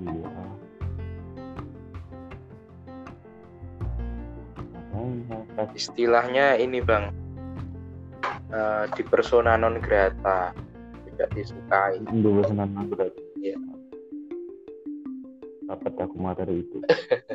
Iya 0.00 0.41
istilahnya 5.76 6.58
ini 6.58 6.80
bang. 6.82 7.10
Eh, 8.52 8.84
di 8.92 9.02
persona 9.08 9.56
non 9.56 9.80
grata 9.80 10.52
tidak 11.08 11.28
disukai. 11.32 11.96
Dulu 12.04 12.44
senang 12.44 12.72
berat 12.92 13.12
Iya. 13.40 13.56
dapat 15.72 15.94
aku 15.96 16.16
materi 16.20 16.60
itu. 16.60 16.78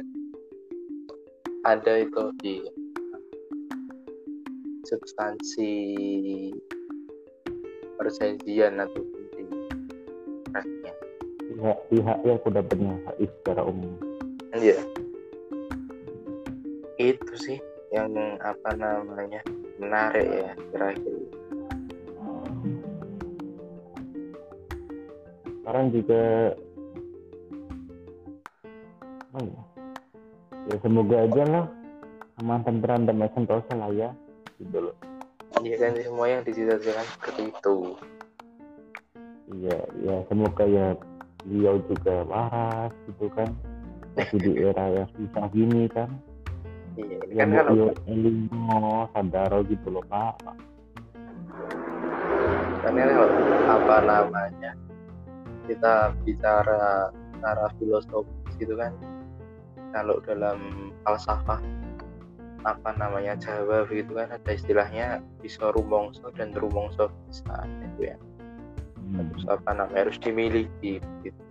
Ada 1.72 2.06
itu 2.06 2.24
di 2.38 2.62
substansi 4.88 5.74
perjanjian 7.98 8.78
atau 8.78 9.02
di 9.36 9.44
rehnya 10.54 10.94
pihak 11.58 11.78
pihak 11.90 12.18
ya 12.24 12.34
aku 12.38 12.48
dapatnya 12.54 12.94
secara 13.18 13.66
umum. 13.66 13.98
Iya. 14.54 14.78
Itu 16.98 17.34
sih 17.38 17.60
yang 17.94 18.12
apa 18.44 18.76
namanya 18.76 19.40
menarik 19.80 20.28
ya 20.28 20.52
terakhir. 20.76 21.16
sekarang 25.68 25.92
juga 25.92 26.56
oh 29.36 29.44
ya 29.44 29.62
ya 30.72 30.76
semoga 30.80 31.28
aja 31.28 31.44
lah 31.44 31.66
mantan 32.40 32.80
berantem 32.80 33.20
sentosa 33.36 33.76
lah 33.76 33.92
ya 33.92 34.10
gitu 34.64 34.80
loh 34.90 34.96
Iya 35.60 35.76
kan 35.76 35.92
semua 36.00 36.26
yang 36.32 36.42
dicita-citakan 36.48 37.08
seperti 37.18 37.42
itu. 37.52 37.78
iya 39.60 39.80
ya 40.08 40.16
semoga 40.32 40.64
ya 40.64 40.96
beliau 41.44 41.84
juga 41.92 42.16
waras 42.32 42.96
gitu 43.12 43.28
kan 43.36 43.52
masih 44.16 44.40
di 44.40 44.52
era 44.64 44.86
yang 45.04 45.10
susah 45.20 45.46
gini 45.52 45.92
kan 45.92 46.08
Iya, 46.98 47.18
ini 47.30 47.38
ya 47.38 47.46
kan 47.46 47.50
kalau 47.70 47.90
Elino 48.10 49.06
Sadaro 49.14 49.62
gitu 49.70 49.88
loh 49.94 50.02
pak. 50.10 50.42
Karena 52.82 53.02
kalau 53.06 53.30
apa 53.70 53.96
namanya? 54.02 54.72
Kita 55.70 56.18
bicara 56.26 57.14
secara 57.14 57.70
filosofis 57.78 58.54
gitu 58.58 58.74
kan. 58.74 58.98
Kalau 59.94 60.18
dalam 60.26 60.90
falsafah 61.06 61.62
apa 62.66 62.90
namanya 62.98 63.38
Jawa 63.38 63.86
begitu 63.86 64.18
kan 64.18 64.34
ada 64.34 64.52
istilahnya 64.52 65.22
bisa 65.40 65.70
rumongso 65.72 66.34
dan 66.34 66.50
rumongso 66.58 67.14
bisa 67.30 67.64
itu 67.94 68.10
ya. 68.10 68.18
Hmm, 68.98 69.30
terus 69.32 69.46
apa 69.48 69.70
namanya 69.72 70.10
harus 70.10 70.18
dimiliki 70.18 70.98
gitu. 71.22 71.42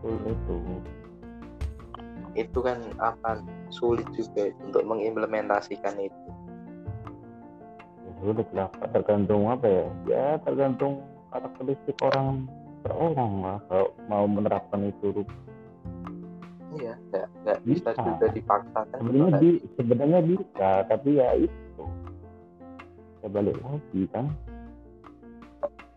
betul 0.00 0.16
itu 0.32 0.99
itu 2.38 2.58
kan 2.62 2.78
apa 3.02 3.42
sulit 3.74 4.06
juga 4.14 4.50
untuk 4.62 4.86
mengimplementasikan 4.86 5.98
itu. 5.98 6.28
Sulit 8.20 8.48
lah 8.52 8.68
tergantung 8.92 9.48
apa 9.48 9.66
ya? 9.66 9.86
Ya 10.06 10.26
tergantung 10.44 11.02
karakteristik 11.32 11.96
orang 12.04 12.46
per 12.80 12.92
orang 12.92 13.32
lah 13.44 13.58
kalau 13.68 13.88
mau 14.08 14.24
menerapkan 14.28 14.88
itu. 14.88 15.24
Iya 16.78 16.94
nggak 17.10 17.26
nggak 17.42 17.58
bisa. 17.66 17.88
Bisa. 17.90 18.02
juga 18.06 18.26
dipaksakan. 18.30 18.98
Sebenarnya 19.00 19.38
di 19.42 19.50
sebenarnya 19.74 20.20
bisa 20.22 20.70
tapi 20.86 21.10
ya 21.18 21.28
itu. 21.34 21.84
Ya 23.20 23.28
balik 23.28 23.56
lagi 23.60 24.02
kan. 24.14 24.26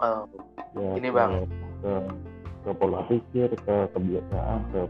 Oh, 0.03 0.27
ya 0.75 0.99
Ini, 0.99 1.07
ke- 1.07 1.15
Bang. 1.15 1.31
ke 1.79 1.93
ke 2.63 2.71
pola 2.75 2.99
pikir 3.07 3.47
ke 3.63 3.75
kebiasaan 3.95 4.59
ke, 4.75 4.81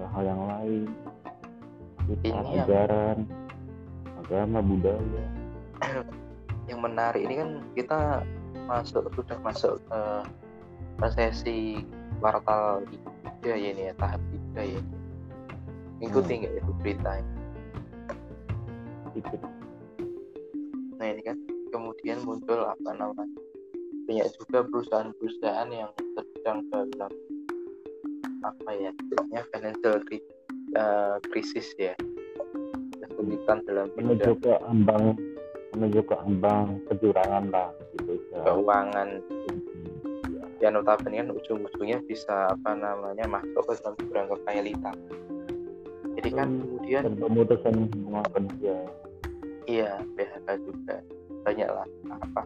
ke 0.00 0.04
hal 0.08 0.24
yang 0.24 0.42
lain. 0.48 0.82
Kita 2.08 2.24
Ini 2.24 2.32
yang- 2.32 2.64
ajaran 2.64 3.18
agama 4.24 4.58
budaya. 4.64 5.24
Yang 6.70 6.80
menarik 6.86 7.22
ini 7.26 7.34
kan 7.34 7.50
kita 7.74 8.00
masuk 8.64 9.10
sudah 9.12 9.34
masuk 9.42 9.74
ke 9.90 10.00
resesi 11.02 11.82
kuartal 12.22 12.86
tiga 13.42 13.58
ya 13.58 13.68
ini 13.74 13.82
ya 13.90 13.94
tahap 13.98 14.22
tiga 14.30 14.78
ya. 14.78 14.80
Ngikuti 15.98 16.30
Hmm. 16.30 16.40
nggak 16.40 16.54
itu 16.56 16.72
berita 16.78 17.10
ini? 17.18 17.32
itu 19.10 19.34
nah 20.94 21.06
ini 21.10 21.18
kan 21.26 21.34
kemudian 21.74 22.22
muncul 22.22 22.62
apa 22.62 22.90
namanya? 22.94 23.34
Banyak 24.06 24.30
juga 24.38 24.62
perusahaan-perusahaan 24.70 25.70
yang 25.74 25.90
sedang 26.14 26.62
dalam 26.70 27.10
apa 28.40 28.70
ya 28.76 28.90
istilahnya 28.94 29.42
financial 29.52 29.94
cri- 30.06 30.28
eh, 30.76 31.16
krisis 31.32 31.68
ya. 31.76 31.94
Kesulitan 33.00 33.64
dalam 33.68 33.86
menuju 33.96 34.36
ke 34.40 34.52
ambang 34.64 35.16
menuju 35.76 36.00
ke 36.04 36.14
ambang 36.26 36.80
kecurangan 36.90 37.52
lah 37.52 37.68
gitu 37.96 38.18
ya. 38.32 38.42
keuangan. 38.44 39.08
Ya, 40.30 40.44
ya 40.66 40.68
notabene 40.72 41.24
kan 41.24 41.30
ujung-ujungnya 41.32 41.98
bisa 42.04 42.52
apa 42.52 42.76
namanya 42.76 43.24
masuk 43.28 43.62
ke 43.64 43.72
dalam 43.80 43.94
jurang 44.04 44.26
kekayaan 44.28 44.96
jadi 46.20 46.28
kan 46.36 46.48
kemudian 46.52 47.02
pemutusan 47.16 47.74
hubungan 47.88 48.26
kerja 48.34 48.76
iya 49.64 49.92
PHK 50.18 50.48
juga 50.68 51.00
banyak 51.48 51.68
lah 51.70 51.86
apa 52.12 52.42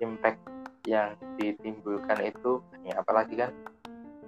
impact 0.00 0.40
yang 0.82 1.14
ditimbulkan 1.38 2.18
itu 2.26 2.58
banyak. 2.74 2.96
Apalagi 2.98 3.34
kan 3.38 3.50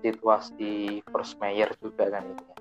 situasi 0.05 1.01
force 1.09 1.33
mayor 1.41 1.73
juga 1.81 2.13
kan 2.13 2.29
ini 2.29 2.45
ya. 2.45 2.57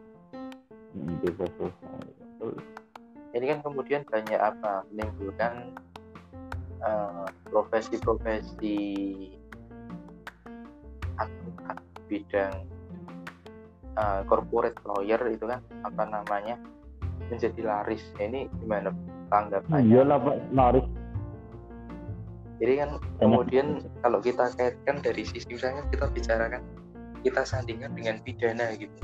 Ini 3.36 3.46
kan 3.52 3.60
kemudian 3.60 4.08
banyak 4.08 4.40
apa 4.40 4.88
menimbulkan 4.88 5.76
eh, 6.80 7.28
profesi-profesi 7.52 8.80
advokat 11.20 11.78
bidang 12.08 12.56
eh, 14.00 14.22
corporate 14.32 14.80
lawyer 14.88 15.20
itu 15.28 15.44
kan 15.44 15.60
apa 15.84 16.04
namanya 16.08 16.56
menjadi 17.28 17.60
laris. 17.60 18.08
Ya, 18.16 18.32
ini 18.32 18.48
gimana 18.64 18.96
tanggapannya? 19.28 19.84
Iyalah 19.84 20.18
pak 20.24 20.36
laris. 20.56 20.88
Jadi 22.64 22.74
kan 22.80 22.90
kemudian 23.20 23.84
kalau 24.00 24.24
kita 24.24 24.56
kaitkan 24.56 25.04
dari 25.04 25.28
sisi 25.28 25.52
misalnya 25.52 25.84
kita 25.92 26.08
bicarakan 26.08 26.64
kita 27.24 27.42
sandingkan 27.48 27.96
dengan 27.96 28.20
pidana 28.22 28.76
gitu 28.76 29.00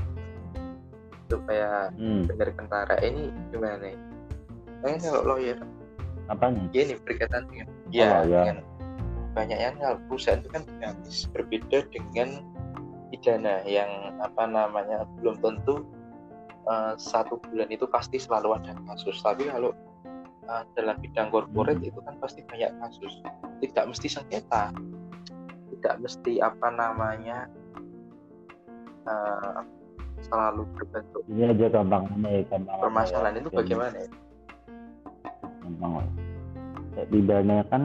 supaya 1.30 1.88
hmm. 1.94 2.26
benar 2.26 2.50
kentara 2.58 2.96
ini 3.00 3.30
gimana 3.54 3.78
nih? 3.80 3.96
Saya 4.82 4.96
kalau 4.98 5.36
lawyer 5.36 5.58
apanya 6.30 6.62
ini 6.74 6.94
berkaitan 7.02 7.46
dengan 7.50 7.66
ya, 7.90 8.22
Oh, 8.22 8.22
ya. 8.26 8.42
dengan 8.46 8.58
banyaknya 9.34 9.70
hal 9.82 9.98
perusahaan 10.06 10.42
itu 10.42 10.50
kan 10.50 10.62
dinamis 10.66 11.26
berbeda 11.30 11.86
dengan 11.90 12.42
pidana 13.10 13.62
yang 13.66 14.14
apa 14.22 14.46
namanya 14.46 15.06
belum 15.18 15.38
tentu 15.42 15.86
eh, 16.70 16.94
satu 16.98 17.38
bulan 17.50 17.70
itu 17.70 17.86
pasti 17.90 18.18
selalu 18.18 18.58
ada 18.58 18.74
kasus 18.90 19.18
tapi 19.22 19.50
kalau 19.50 19.74
eh, 20.46 20.62
dalam 20.78 20.98
bidang 21.02 21.30
corporate 21.34 21.78
Hmm. 21.82 21.90
itu 21.90 21.98
kan 22.02 22.14
pasti 22.22 22.42
banyak 22.46 22.70
kasus 22.78 23.12
tidak 23.62 23.84
mesti 23.90 24.06
sengketa 24.10 24.70
tidak 25.78 25.94
mesti 26.02 26.32
apa 26.42 26.68
namanya 26.74 27.46
eh, 29.06 29.60
selalu 30.28 30.62
berbentuk 30.76 31.22
ini 31.32 31.48
aja 31.48 31.66
gampang 31.72 32.04
nih 32.20 32.44
gampang 32.52 32.78
permasalahan 32.80 33.36
ya, 33.36 33.40
itu 33.40 33.50
bagaimana 33.52 33.96
ya? 33.96 34.08
gampang 35.64 35.92
kayak 36.94 37.66
kan 37.72 37.82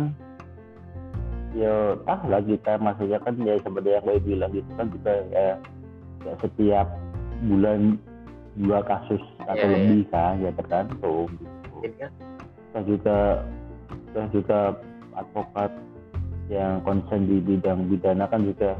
ya 1.55 1.95
ah 2.11 2.19
lah 2.27 2.41
kita 2.43 2.75
maksudnya 2.83 3.19
kan 3.23 3.33
ya 3.39 3.55
seperti 3.63 3.89
yang 3.95 4.03
gue 4.03 4.19
bilang 4.19 4.51
gitu 4.51 4.71
kan 4.75 4.87
juga 4.91 5.13
ya, 5.31 5.47
ya 6.27 6.33
setiap 6.43 6.87
bulan 7.47 7.95
dua 8.59 8.79
kasus 8.83 9.23
atau 9.47 9.55
Iya, 9.55 9.63
iya. 9.63 9.75
lebih 9.79 10.01
kan 10.11 10.33
ya 10.43 10.51
tergantung 10.55 11.27
gitu. 11.39 11.75
Kan 11.79 12.11
kita 12.75 12.79
juga 12.83 13.17
kita 14.11 14.21
juga 14.35 14.59
advokat 15.15 15.71
yang 16.51 16.83
konsen 16.83 17.25
di 17.25 17.39
bidang 17.39 17.87
pidana 17.87 18.27
kan 18.27 18.43
juga 18.43 18.75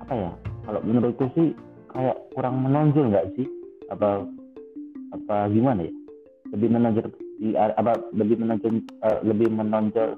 apa 0.00 0.12
ya 0.16 0.30
kalau 0.66 0.80
menurutku 0.82 1.30
sih 1.32 1.54
kayak 1.88 2.18
kurang 2.34 2.60
menonjol 2.60 3.08
nggak 3.08 3.26
sih? 3.34 3.46
Apa 3.88 4.26
apa 5.14 5.48
gimana 5.48 5.86
ya? 5.86 5.92
Lebih 6.50 6.68
menonjol 6.68 7.06
di 7.36 7.48
apa 7.54 7.92
lebih 8.12 8.36
menonjol 8.38 8.72
eh, 8.82 9.18
lebih 9.22 9.48
menonjol 9.48 10.10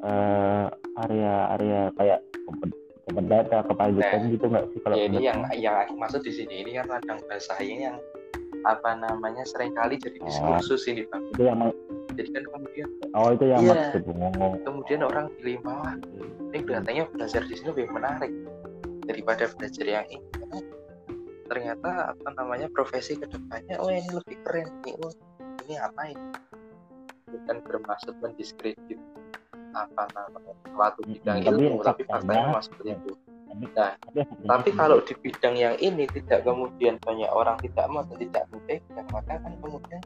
eh, 0.00 0.66
area-area 0.98 1.90
kayak 1.94 2.20
kompet- 2.44 2.76
perdata 3.10 3.66
kepailitan 3.66 4.30
gitu 4.30 4.46
nggak 4.46 4.70
sih 4.70 4.78
kalau 4.80 4.94
ya 4.94 5.04
ini 5.04 5.18
yang 5.18 5.42
yang 5.52 5.74
aku 5.82 5.98
maksud 5.98 6.22
di 6.22 6.30
sini 6.30 6.62
ini 6.62 6.78
kan 6.78 6.86
ladang 6.86 7.18
bahasa 7.26 7.58
ini 7.58 7.90
yang 7.90 7.98
apa 8.62 8.94
namanya 8.94 9.42
sering 9.42 9.74
kali 9.74 9.96
jadi 9.96 10.20
Oh. 10.20 10.26
diskursus 10.28 10.86
ini 10.86 11.02
bang. 11.08 11.22
Itu 11.32 11.42
yang 11.42 11.58
jadi 12.12 12.28
kan 12.30 12.44
kemudian 12.46 12.88
oh 13.10 13.28
itu 13.32 13.44
yang 13.48 13.60
Iya. 13.64 13.70
maksud 13.72 14.02
ngomong. 14.06 14.52
Kemudian 14.62 15.00
orang 15.02 15.26
pilih 15.34 15.58
wah 15.64 15.90
ini 16.50 16.58
kelihatannya 16.60 17.04
belajar 17.10 17.42
di 17.42 17.54
sini 17.56 17.68
lebih 17.72 17.86
menarik 17.90 18.30
daripada 19.10 19.50
belajar 19.58 19.86
yang 19.86 20.06
ini. 20.06 20.30
Ternyata 21.50 22.14
apa 22.14 22.28
namanya 22.38 22.70
profesi 22.70 23.18
ke 23.18 23.26
depannya 23.26 23.82
oh 23.82 23.90
ini 23.90 24.06
lebih 24.06 24.38
keren 24.46 24.70
nih 24.86 24.94
oh, 25.02 25.10
ini 25.66 25.74
apa 25.82 26.14
ini? 26.14 26.28
Bukan 27.26 27.56
bermaksud 27.66 28.14
mendiskredit 28.22 28.98
apa 29.74 30.06
namanya 30.14 30.54
suatu 30.66 31.00
bidang 31.06 31.38
tapi 31.42 31.50
ilmu 31.50 31.82
tapi 31.82 32.02
faktanya- 32.06 32.62
seperti 32.62 32.94
itu. 32.94 33.12
Nah, 33.50 33.98
tapi, 33.98 34.22
tapi 34.46 34.70
kalau 34.78 35.02
di 35.02 35.14
bidang 35.18 35.58
yang 35.58 35.74
ini 35.82 36.06
tidak 36.06 36.46
kemudian 36.46 37.02
banyak 37.02 37.26
orang 37.34 37.58
tidak 37.58 37.82
mau 37.90 38.06
dan 38.06 38.18
tidak 38.22 38.44
memegang 38.54 39.06
maka 39.10 39.42
kan 39.42 39.52
kemudian 39.58 40.02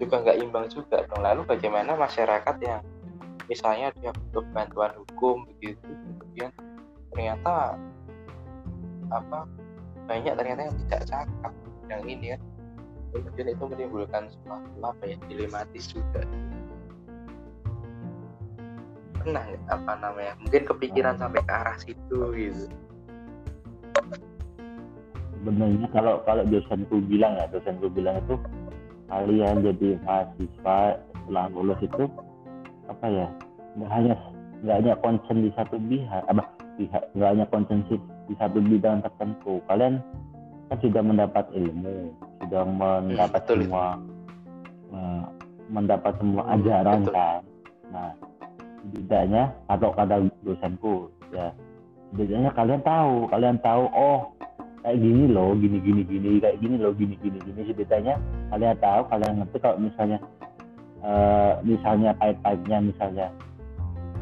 juga 0.00 0.14
nggak 0.24 0.38
imbang 0.40 0.66
juga 0.72 1.04
dong. 1.04 1.20
Lalu 1.20 1.44
bagaimana 1.44 1.92
masyarakat 2.00 2.56
yang 2.64 2.80
misalnya 3.46 3.92
dia 4.00 4.10
butuh 4.10 4.44
bantuan 4.56 4.92
hukum 4.96 5.44
begitu 5.46 5.84
kemudian 5.84 6.50
ternyata 7.12 7.78
apa 9.10 9.46
banyak 10.06 10.34
ternyata 10.38 10.60
yang 10.70 10.76
tidak 10.86 11.02
cakap 11.10 11.52
bidang 11.86 12.04
ini 12.06 12.26
kan. 12.34 12.40
Kemudian 13.14 13.48
itu 13.54 13.64
menimbulkan 13.64 14.24
suatu 14.44 14.78
apa 14.82 15.02
ya 15.06 15.16
dilematis 15.30 15.84
juga. 15.88 16.22
Pernah 19.22 19.42
nggak? 19.46 19.62
Apa 19.72 19.92
namanya? 19.98 20.32
Mungkin 20.42 20.62
kepikiran 20.68 21.14
sampai 21.16 21.42
ke 21.42 21.52
arah 21.52 21.76
situ 21.80 22.18
gitu. 22.34 22.66
Sebenarnya 25.38 25.86
kalau 25.94 26.20
kalau 26.26 26.42
dosenku 26.44 27.00
bilang 27.06 27.38
ya 27.38 27.46
dosenku 27.48 27.86
bilang 27.88 28.18
itu 28.26 28.34
kalian 29.06 29.62
jadi 29.62 29.88
mahasiswa 30.02 30.78
setelah 30.98 31.46
lulus 31.54 31.80
itu 31.82 32.04
apa 32.90 33.06
ya 33.06 33.26
nggak 33.78 33.90
hanya 33.94 34.14
nggak 34.66 34.76
hanya 34.82 34.94
konsen 34.98 35.46
di 35.46 35.50
satu 35.54 35.78
pihak 35.78 36.22
apa 36.26 36.42
pihak 36.74 37.02
nggak 37.14 37.30
hanya 37.30 37.46
konsen 37.54 37.86
di 38.26 38.34
satu 38.38 38.58
bidang 38.58 39.02
tertentu 39.02 39.62
kalian 39.70 40.02
kan 40.66 40.78
sudah 40.82 41.02
mendapat 41.02 41.46
ilmu 41.54 42.10
sudah 42.42 42.62
mendapat 42.66 43.40
betul 43.46 43.58
itu. 43.62 43.64
semua 43.70 43.88
eh, 44.90 45.24
mendapat 45.70 46.12
semua 46.18 46.42
ajaran 46.58 47.00
betul. 47.02 47.14
kan 47.14 47.40
nah 47.94 48.10
setidaknya 48.82 49.44
atau 49.70 49.90
kata 49.94 50.14
dosenku 50.42 50.94
ya 51.30 51.54
setidaknya 52.10 52.50
kalian 52.54 52.82
tahu 52.82 53.14
kalian 53.30 53.58
tahu 53.62 53.84
oh 53.94 54.18
kayak 54.82 55.02
gini 55.02 55.24
loh 55.30 55.54
gini 55.58 55.78
gini 55.82 56.02
gini 56.06 56.30
kayak 56.38 56.58
gini 56.62 56.76
loh 56.78 56.94
gini 56.94 57.14
gini 57.18 57.38
gini 57.42 57.60
setidaknya 57.66 58.14
kalian 58.50 58.76
tahu 58.78 59.02
kalian 59.10 59.34
ngerti 59.42 59.58
kalau 59.62 59.78
misalnya 59.78 60.18
eh, 61.02 61.52
misalnya 61.62 62.10
pahit-pahitnya 62.18 62.78
misalnya 62.90 63.26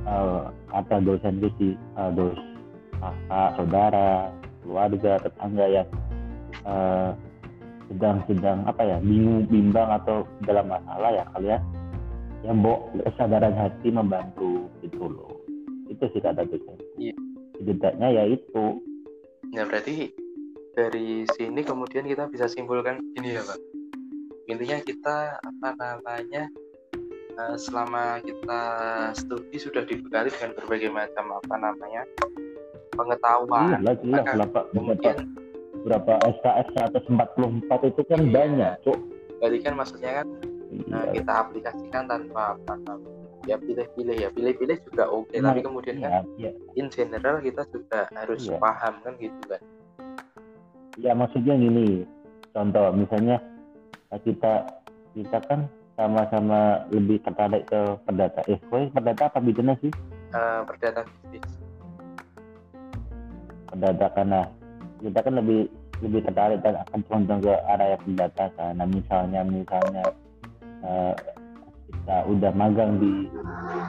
eh, 0.08 0.42
kata 0.72 0.96
dosen 1.04 1.40
itu 1.40 1.48
si 1.56 1.68
eh, 1.76 2.10
dos 2.16 2.36
kakak 3.00 3.48
saudara 3.58 4.10
keluarga 4.62 5.12
tetangga 5.22 5.66
yang 5.68 5.88
eh, 6.64 7.10
sedang-sedang 7.92 8.64
apa 8.64 8.82
ya 8.82 8.96
bingung 9.04 9.44
bimbang 9.46 9.88
atau 10.02 10.24
dalam 10.48 10.72
masalah 10.72 11.10
ya 11.12 11.24
kalian 11.36 11.62
yang 12.44 12.60
bawa 12.60 12.80
kesadaran 13.08 13.56
hati 13.56 13.88
membantu 13.92 14.68
gitu 14.84 15.08
loh 15.08 15.36
itu 15.88 16.04
sih 16.12 16.20
kata 16.20 16.44
dosen 16.48 16.76
Iya. 16.96 17.14
setidaknya 17.60 18.08
ya 18.10 18.24
itu 18.36 18.80
Ya 19.54 19.62
berarti 19.62 20.10
dari 20.74 21.22
sini 21.38 21.62
kemudian 21.62 22.10
kita 22.10 22.26
bisa 22.26 22.50
simpulkan 22.50 22.98
ini 23.14 23.38
ya 23.38 23.42
Pak. 23.46 23.60
Intinya 24.50 24.82
kita 24.82 25.38
apa 25.38 25.68
namanya 25.78 26.50
eh, 27.38 27.56
selama 27.56 28.18
kita 28.18 28.62
studi 29.14 29.54
sudah 29.54 29.86
dibekali 29.86 30.34
dengan 30.34 30.58
berbagai 30.58 30.90
macam 30.90 31.38
apa 31.38 31.54
namanya 31.54 32.02
pengetahuan. 32.94 33.78
Iya, 33.82 33.92
jelas. 34.00 34.24
Berapa, 34.34 34.60
Kemudian 34.72 35.16
berapa 35.84 36.12
SKS 36.40 36.66
144 36.72 37.80
itu 37.84 38.02
kan 38.08 38.20
Iya. 38.22 38.32
banyak, 38.32 38.72
Cuk. 38.82 38.98
berarti 39.42 39.58
kan 39.60 39.74
maksudnya 39.76 40.10
kan 40.22 40.26
Iya. 40.72 41.00
kita 41.12 41.32
aplikasikan 41.36 42.02
tanpa 42.08 42.56
apa 42.56 42.74
ya 43.44 43.60
pilih-pilih 43.60 44.16
ya 44.16 44.28
pilih-pilih 44.32 44.80
juga 44.88 45.04
oke 45.04 45.36
tapi 45.36 45.60
Nah, 45.60 45.66
kemudian 45.68 45.96
Iya, 46.00 46.08
kan 46.08 46.24
iya. 46.40 46.50
in 46.74 46.88
general 46.88 47.44
kita 47.44 47.68
juga 47.68 48.08
harus 48.10 48.48
Iya. 48.48 48.56
paham 48.56 48.94
kan 49.04 49.12
gitu 49.20 49.42
kan 49.44 49.60
Ya 50.94 51.10
maksudnya 51.12 51.58
gini, 51.58 52.06
contoh 52.54 52.94
misalnya 52.94 53.42
eh, 54.14 54.20
kita 54.22 54.62
kita 55.12 55.38
kan 55.44 55.66
sama-sama 55.94 56.86
lebih 56.88 57.18
tertarik 57.20 57.66
ke 57.66 57.98
perdata. 58.02 58.40
Eh, 58.46 58.58
perdata 58.88 59.26
apa 59.26 59.38
bidana 59.42 59.74
sih? 59.82 59.90
Eh, 60.30 60.60
perdata 60.62 61.02
bisnis 61.28 61.63
Perdata 63.74 64.06
karena 64.14 64.40
kita 65.02 65.18
kan 65.18 65.34
lebih 65.34 65.60
lebih 66.02 66.20
tertarik 66.22 66.62
dan 66.62 66.78
akan 66.86 67.00
condong 67.10 67.40
ke 67.42 67.50
arah 67.50 67.86
yang 67.98 68.02
perdata 68.06 68.44
kan. 68.54 68.72
Nah 68.78 68.86
misalnya 68.86 69.40
misalnya 69.42 70.04
eh, 70.86 71.14
kita 71.90 72.16
udah 72.30 72.52
magang 72.54 73.02
di 73.02 73.26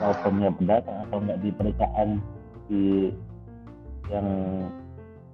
law 0.01 0.13
firmnya 0.25 0.49
perdata 0.57 0.93
atau 1.05 1.17
enggak 1.21 1.39
di 1.45 1.49
perusahaan 1.53 2.09
di 2.65 2.83
yang 4.09 4.27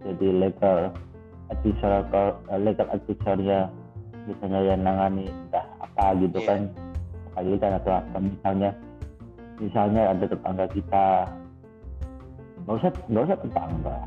jadi 0.04 0.28
legal 0.36 0.92
advisor 1.52 1.92
eh, 2.52 2.60
legal 2.60 2.88
advisornya 2.92 3.72
misalnya 4.28 4.62
yang 4.64 4.82
nangani 4.84 5.26
entah 5.32 5.66
apa 5.82 6.16
gitu 6.20 6.40
Iya. 6.40 6.48
kan 6.48 6.60
kepailitan 7.32 7.72
atau 7.80 7.92
apa 8.00 8.18
misalnya 8.20 8.70
misalnya 9.62 10.02
ada 10.12 10.26
tetangga 10.26 10.66
kita 10.74 11.06
nggak 12.66 12.76
usah 12.78 12.92
nggak 13.10 13.24
usah 13.26 13.38
tetangga 13.42 13.98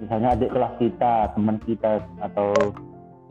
misalnya 0.00 0.32
adik 0.32 0.50
kelas 0.50 0.74
kita 0.80 1.12
teman 1.36 1.56
kita 1.68 2.00
atau 2.24 2.56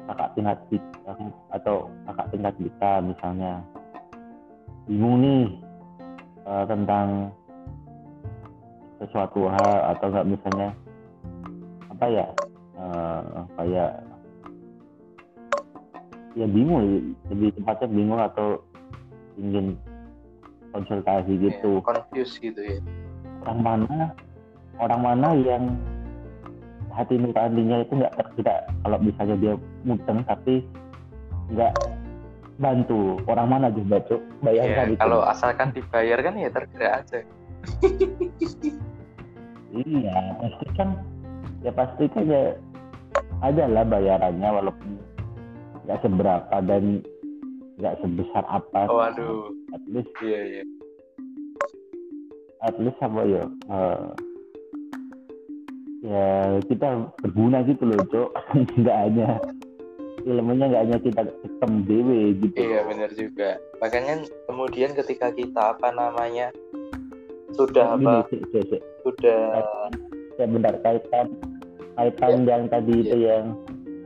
kakak 0.05 0.29
tingkat 0.37 0.57
kita 0.69 1.11
atau 1.53 1.75
kakak 2.05 2.27
tingkat 2.29 2.53
kita 2.61 2.91
misalnya. 3.01 3.53
Bingung 4.85 5.21
nih 5.21 5.43
eh, 6.45 6.65
tentang 6.69 7.33
sesuatu 9.01 9.49
hal 9.49 9.97
atau 9.97 10.05
enggak 10.13 10.27
misalnya 10.29 10.69
apa 11.89 12.05
ya 12.09 12.25
eh, 12.77 13.21
kayak 13.57 13.91
ya 16.37 16.45
bingung 16.45 17.13
lebih 17.33 17.49
tepatnya 17.57 17.87
bingung 17.89 18.21
atau 18.21 18.61
ingin 19.41 19.73
konsultasi 20.69 21.33
gitu. 21.41 21.81
Ya, 21.81 21.85
confuse 21.85 22.37
gitu 22.37 22.61
ya. 22.61 22.77
Orang 23.45 23.59
mana 23.65 24.13
orang 24.77 25.01
mana 25.01 25.29
yang 25.33 25.63
hati 26.93 27.15
nuraninya 27.15 27.83
itu 27.83 27.93
nggak 27.95 28.15
tergerak 28.17 28.61
kalau 28.83 28.97
misalnya 28.99 29.35
dia 29.37 29.53
mudeng 29.83 30.19
tapi 30.25 30.65
nggak 31.53 31.73
bantu. 32.59 33.17
Orang 33.25 33.47
mana 33.49 33.71
juga 33.71 34.03
cuk? 34.05 34.19
Bayangkan 34.43 34.91
Ya, 34.91 34.93
itu. 34.93 34.99
kalau 34.99 35.19
asalkan 35.23 35.71
dibayar 35.71 36.19
kan 36.19 36.35
ya 36.35 36.49
tergerak 36.51 36.93
aja. 37.05 37.19
iya 39.69 40.15
pasti 40.41 40.65
kan 40.75 40.89
ya 41.61 41.71
pasti 41.71 42.03
kan 42.09 42.23
ya 42.25 42.43
ada 43.39 43.63
lah 43.67 43.85
bayarannya 43.85 44.49
walaupun 44.49 44.89
nggak 45.87 45.99
seberapa 46.03 46.55
dan 46.67 47.03
nggak 47.79 47.95
sebesar 48.03 48.43
apa. 48.47 48.81
Oh 48.91 48.99
aduh, 48.99 49.47
at 49.71 49.83
least 49.87 50.11
iya 50.19 50.59
iya. 50.59 50.63
at 52.59 52.75
least 52.75 52.99
apa 52.99 53.21
ya 53.23 53.43
eh, 53.47 54.07
ya 55.99 56.27
kita 56.63 56.87
berguna 57.19 57.59
gitu 57.63 57.83
loh 57.83 57.99
cok 58.07 58.29
nggak 58.79 58.97
hanya 59.07 59.29
ilmunya 60.23 60.65
nggak 60.67 60.83
hanya 60.87 60.97
kita 60.99 61.21
ketemu 61.27 61.77
dewe 61.87 62.19
gitu 62.43 62.59
Iya 62.59 62.79
benar 62.83 63.09
juga. 63.15 63.49
Makanya 63.79 64.13
kemudian 64.45 64.91
ketika 64.91 65.31
kita 65.31 65.75
apa 65.75 65.95
namanya 65.95 66.51
sudah 67.55 67.95
Gini, 67.95 68.03
apa 68.03 68.27
Cik, 68.27 68.41
Cik, 68.51 68.63
Cik. 68.67 68.81
sudah 69.03 69.41
ya 70.35 70.45
benar 70.45 70.75
kaitan 70.83 71.27
kaitan 71.95 72.33
yang 72.43 72.63
tadi 72.67 72.95
Iya. 72.95 73.03
itu 73.03 73.17
yang 73.19 73.45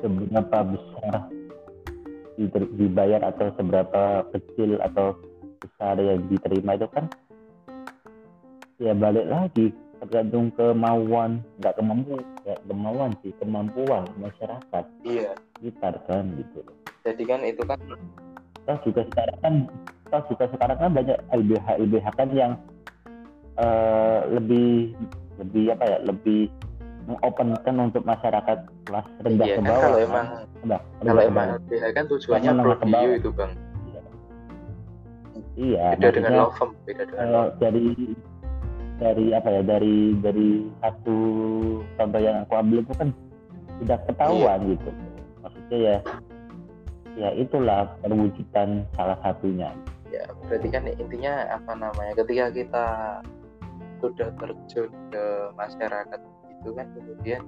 seberapa 0.01 0.57
besar 0.69 1.15
di- 2.33 2.71
dibayar 2.77 3.21
atau 3.23 3.47
seberapa 3.53 4.03
kecil 4.31 4.81
atau 4.81 5.13
besar 5.61 5.97
yang 5.97 6.21
diterima 6.29 6.73
itu 6.73 6.87
kan 6.89 7.05
ya 8.77 8.93
balik 8.93 9.29
lagi 9.29 9.69
tergantung 10.03 10.51
kemauan 10.59 11.39
nggak 11.63 11.79
kemampuan 11.79 12.23
ya 12.43 12.55
kemauan 12.67 13.11
sih 13.23 13.31
kemampuan 13.39 14.03
masyarakat 14.19 14.85
iya. 15.07 15.31
sekitar 15.55 15.95
kan 16.11 16.27
gitu 16.35 16.59
Jadi 17.07 17.23
kan 17.23 17.39
itu 17.47 17.63
kan 17.63 17.79
toh 18.67 18.77
juga 18.83 19.07
sekarang 19.11 19.39
kan 19.39 19.53
toh 20.11 20.23
juga 20.27 20.45
sekarang 20.51 20.77
kan 20.79 20.91
banyak 20.91 21.17
LBH 21.31 21.67
LBH 21.87 22.07
kan 22.19 22.29
yang 22.35 22.51
eh, 23.55 24.19
lebih 24.27 24.91
lebih 25.39 25.71
apa 25.71 25.83
ya 25.87 25.97
lebih 26.03 26.51
mengopenkan 27.07 27.75
untuk 27.79 28.03
masyarakat 28.03 28.59
kelas 28.87 29.07
rendah 29.23 29.47
iya 29.47 29.55
ke 29.55 29.59
kan 29.59 29.67
bawah 29.71 29.83
kalau 29.83 29.99
kan. 29.99 30.07
emang 30.07 30.27
Rendah, 30.63 30.81
kalau 30.99 31.21
emang. 31.23 31.47
LBH 31.63 31.85
kan 31.95 32.03
tujuannya 32.11 32.51
pro 32.59 32.73
itu 33.07 33.31
bang. 33.31 33.51
iya 35.53 35.85
Beda 35.95 36.09
dengan 36.11 36.31
maksudnya 36.33 36.43
Lovem, 36.43 36.69
beda 36.87 37.03
dengan 37.07 37.19
kalau 37.23 37.45
dari 37.61 37.87
dari 38.97 39.33
apa 39.33 39.49
ya 39.49 39.61
dari 39.61 39.97
dari 40.19 40.49
satu 40.79 41.17
contoh 41.97 42.21
yang 42.21 42.45
aku 42.45 42.53
ambil 42.55 42.79
itu 42.81 42.93
kan 42.95 43.09
sudah 43.81 43.97
ketahuan 44.05 44.59
Iya. 44.63 44.69
gitu. 44.77 44.89
Maksudnya 45.41 45.77
ya 45.79 45.95
ya 47.13 47.29
itulah 47.33 47.81
perwujudan 48.01 48.85
salah 48.93 49.17
satunya. 49.21 49.69
Ya 50.09 50.23
berarti 50.45 50.67
kan 50.69 50.83
intinya 50.87 51.33
apa 51.51 51.73
namanya 51.73 52.13
ketika 52.15 52.45
kita 52.53 52.85
sudah 53.97 54.29
terjun 54.35 54.91
ke 55.09 55.25
masyarakat 55.55 56.19
itu 56.53 56.69
kan 56.75 56.85
kemudian 56.93 57.41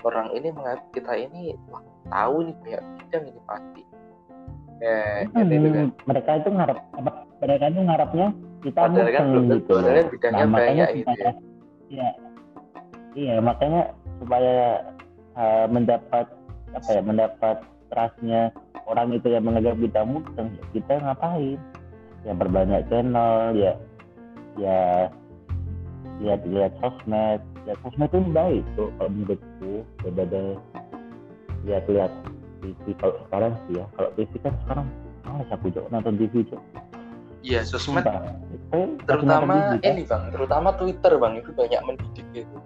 orang 0.00 0.32
ini 0.32 0.48
menganggap 0.48 0.86
kita 0.92 1.12
ini 1.12 1.54
wah 1.68 1.84
tahu 2.08 2.48
nih 2.48 2.54
banyak 2.56 2.82
bidang 2.98 3.24
ini 3.28 3.40
pasti. 3.44 3.82
Ya 4.80 5.28
Hmm, 5.28 5.44
gitu, 5.44 5.52
gitu 5.60 5.68
kan. 5.76 5.88
mereka 6.08 6.30
itu 6.40 6.48
ngarep 6.48 6.78
apa 6.96 7.10
mereka 7.36 7.64
itu 7.68 7.80
ngarepnya 7.84 8.26
kita 8.60 8.78
Padahal 8.78 9.08
kan 9.12 9.24
gitu 9.48 9.72
loh. 9.72 10.04
bidangnya 10.12 10.44
makanya 10.46 10.48
banyak 10.52 10.88
gitu 10.92 11.04
supaya 11.04 11.30
iya. 11.90 12.08
Iya 13.18 13.42
makanya 13.42 13.82
supaya 14.22 14.56
uh, 15.34 15.66
mendapat 15.66 16.26
apa 16.70 16.88
ya 16.94 17.02
mendapat 17.02 17.56
trustnya 17.90 18.54
orang 18.86 19.10
itu 19.10 19.34
yang 19.34 19.42
menganggap 19.42 19.74
kita 19.82 20.00
mudeng 20.06 20.48
ya 20.54 20.64
kita 20.70 20.92
ngapain? 21.02 21.58
Ya 22.22 22.32
berbanyak 22.36 22.86
channel 22.86 23.56
ya 23.58 23.72
ya 24.60 25.10
lihat-lihat 26.22 26.72
sosmed. 26.78 27.42
Ya 27.66 27.74
sosmed 27.82 28.12
itu 28.14 28.22
baik 28.30 28.62
tuh 28.78 28.94
kalau 29.00 29.10
menurutku 29.10 29.72
daripada 30.06 30.40
lihat-lihat 31.66 32.12
TV 32.62 32.94
kalau 33.02 33.16
sekarang 33.26 33.52
sih 33.66 33.82
ya 33.82 33.84
kalau 33.98 34.10
TV 34.14 34.32
kan 34.38 34.54
sekarang 34.62 34.86
malas 35.26 35.50
aku 35.50 35.66
cok 35.74 35.86
nonton 35.90 36.14
TV 36.14 36.46
cok. 36.46 36.62
Iya 37.42 37.66
sosmed. 37.66 38.06
Sumpah. 38.06 38.38
Terutama 38.70 39.78
Kak. 39.78 39.82
ini 39.82 40.02
bang. 40.06 40.22
Terutama 40.30 40.68
Twitter 40.78 41.12
bang. 41.18 41.32
Itu 41.42 41.50
banyak 41.50 41.80
mendidik 41.82 42.26
gitu. 42.30 42.56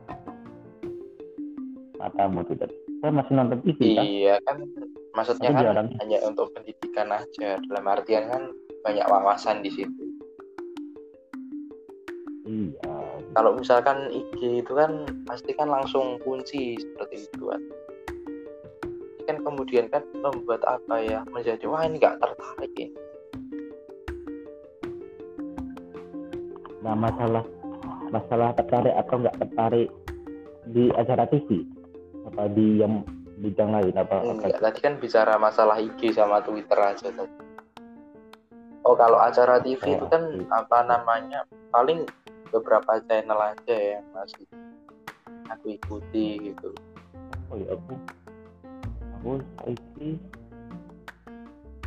Matamu 1.96 2.44
Twitter. 2.44 2.68
Saya 3.00 3.12
masih 3.12 3.32
nonton 3.32 3.58
TV 3.64 3.80
kan? 3.96 4.04
Iya 4.04 4.34
kan. 4.44 4.56
Maksudnya 5.16 5.48
Tapi 5.52 5.56
kan 5.56 5.64
jarang. 5.64 5.88
hanya 6.04 6.18
untuk 6.28 6.52
pendidikan 6.52 7.08
aja. 7.08 7.56
Dalam 7.56 7.84
artian 7.88 8.24
kan 8.28 8.42
banyak 8.84 9.06
wawasan 9.08 9.64
di 9.64 9.70
situ. 9.72 10.04
Iya. 12.44 12.92
Kalau 13.32 13.56
misalkan 13.56 14.12
IG 14.12 14.60
itu 14.60 14.72
kan 14.76 15.08
pasti 15.24 15.56
kan 15.56 15.72
langsung 15.72 16.20
kunci 16.20 16.76
seperti 16.76 17.24
itu 17.24 17.48
kan 17.48 17.62
kan 19.24 19.40
kemudian 19.40 19.88
kan 19.88 20.04
membuat 20.20 20.60
apa 20.68 21.00
ya? 21.00 21.24
Menjadi 21.32 21.64
wah 21.64 21.88
ini 21.88 21.96
nggak 21.96 22.20
tertarik. 22.20 22.72
ini 22.76 22.92
nah 26.84 26.92
masalah 26.92 27.44
masalah 28.12 28.52
tertarik 28.52 28.92
atau 28.92 29.16
nggak 29.24 29.36
tertarik 29.40 29.88
di 30.68 30.92
acara 30.92 31.24
TV 31.32 31.64
apa 32.28 32.44
di 32.52 32.84
yang 32.84 33.00
bidang 33.40 33.72
lain 33.72 33.96
apa 33.96 34.20
apa? 34.20 34.30
enggak 34.36 34.60
tadi 34.60 34.80
kan 34.84 34.94
bicara 35.00 35.34
masalah 35.40 35.76
IG 35.80 36.12
sama 36.12 36.44
Twitter 36.44 36.78
aja 36.78 37.08
tadi. 37.08 37.36
Oh 38.84 38.92
kalau 38.92 39.16
acara 39.16 39.64
TV 39.64 39.80
Oh, 39.80 39.92
itu 39.96 40.06
kan 40.12 40.22
iya. 40.28 40.44
apa 40.60 40.78
namanya? 40.84 41.40
Paling 41.72 42.04
beberapa 42.52 43.00
channel 43.08 43.40
aja 43.40 43.76
yang 43.76 44.04
masih 44.12 44.44
aku 45.48 45.72
ikuti 45.72 46.52
gitu. 46.52 46.70
Oh 47.48 47.56
ya 47.56 47.72
aku 47.72 47.92
aku 49.20 49.30
saiki 49.64 50.10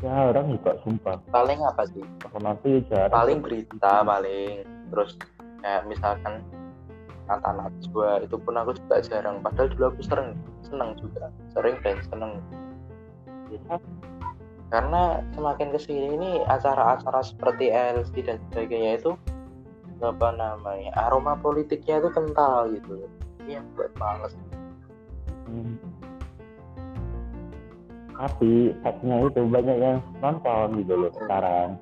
jarang 0.01 0.57
juga 0.57 0.73
sumpah. 0.81 1.17
Paling 1.29 1.60
apa 1.65 1.86
sih? 1.89 2.05
Aku 2.29 2.38
nanti 2.41 2.81
jarang. 2.89 3.13
Paling 3.13 3.39
berita 3.45 4.01
paling 4.01 4.76
terus 4.91 5.19
kayak 5.63 5.88
misalkan 5.89 6.43
kata 7.28 7.52
Najwa 7.60 8.23
itu 8.23 8.36
pun 8.39 8.56
aku 8.56 8.71
juga 8.80 9.04
jarang. 9.04 9.43
Padahal 9.43 9.67
dulu 9.76 9.84
aku 9.91 10.02
sering 10.08 10.30
seneng 10.63 10.95
juga. 10.95 11.28
Sering 11.52 11.76
dan 11.84 12.00
seneng. 12.08 12.39
Ya, 13.52 13.80
karena 14.67 15.23
semakin 15.32 15.71
ke 15.71 15.80
sini 15.80 16.19
ini 16.19 16.30
acara-acara 16.43 17.23
seperti 17.23 17.71
LC 17.71 18.12
dan 18.28 18.39
sebagainya 18.52 19.00
itu 19.00 19.12
apa 20.04 20.30
namanya 20.36 20.91
aroma 21.08 21.39
politiknya 21.39 22.04
itu 22.04 22.10
kental 22.12 22.71
gitu. 22.76 23.08
Ini 23.43 23.60
yang 23.63 23.67
buat 23.76 23.91
males. 24.00 24.36
Hmm. 25.47 25.80
tapi 28.17 28.73
faktnya 28.82 29.30
itu 29.30 29.45
banyak 29.45 29.78
yang 29.78 30.02
nonton 30.26 30.82
gitu 30.82 30.93
loh 30.97 31.13
sekarang. 31.13 31.78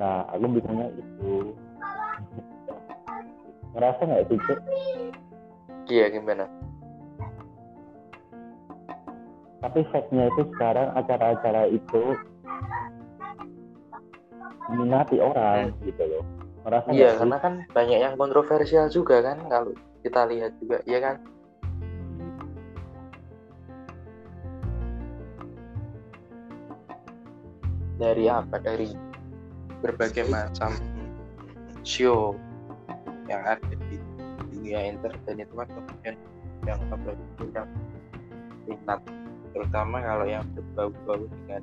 Nah 0.00 0.24
aku 0.32 0.56
bisanya 0.56 0.88
itu 0.96 1.52
ngerasa 3.74 4.00
nggak 4.06 4.24
sih 4.30 4.38
Cuk? 4.46 4.58
iya 5.90 6.06
gimana? 6.08 6.46
Tapi 9.60 9.80
faktnya 9.90 10.28
itu 10.30 10.42
sekarang 10.54 10.92
acara-acara 10.94 11.66
itu 11.72 12.02
minati 14.70 15.16
orang 15.18 15.74
gitu 15.82 16.02
loh. 16.06 16.24
Ngerasa 16.64 16.88
iya 16.94 17.18
karena 17.18 17.36
kan 17.42 17.54
banyak 17.74 17.98
yang 18.00 18.14
kontroversial 18.16 18.88
juga 18.88 19.20
kan 19.20 19.42
kalau 19.50 19.72
kita 20.06 20.22
lihat 20.30 20.52
juga 20.62 20.78
iya 20.86 20.98
kan? 21.02 21.16
Dari 27.98 28.24
apa? 28.28 28.56
Dari 28.60 28.88
berbagai 29.80 30.24
macam 30.28 30.72
show 31.84 32.38
yang 33.28 33.42
ada 33.44 33.72
di 33.90 33.96
dunia 34.52 34.92
entertain 34.92 35.40
itu 35.40 35.54
kan 35.56 35.68
kemudian 35.68 36.16
yang 36.64 36.80
apa 36.88 37.10
itu 37.12 37.44
yang 37.52 37.68
minat 38.64 39.00
terutama 39.52 40.00
kalau 40.00 40.26
yang 40.26 40.44
berbau-bau 40.56 41.28
dengan 41.28 41.62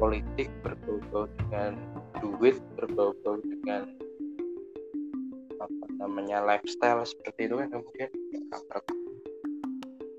politik 0.00 0.48
berbau-bau 0.64 1.28
dengan 1.36 1.76
duit 2.22 2.56
berbau-bau 2.78 3.36
dengan 3.42 3.90
apa 5.60 5.86
namanya 6.00 6.40
lifestyle 6.46 7.04
seperti 7.04 7.50
itu 7.50 7.54
kan 7.60 7.68
kemudian 7.68 8.10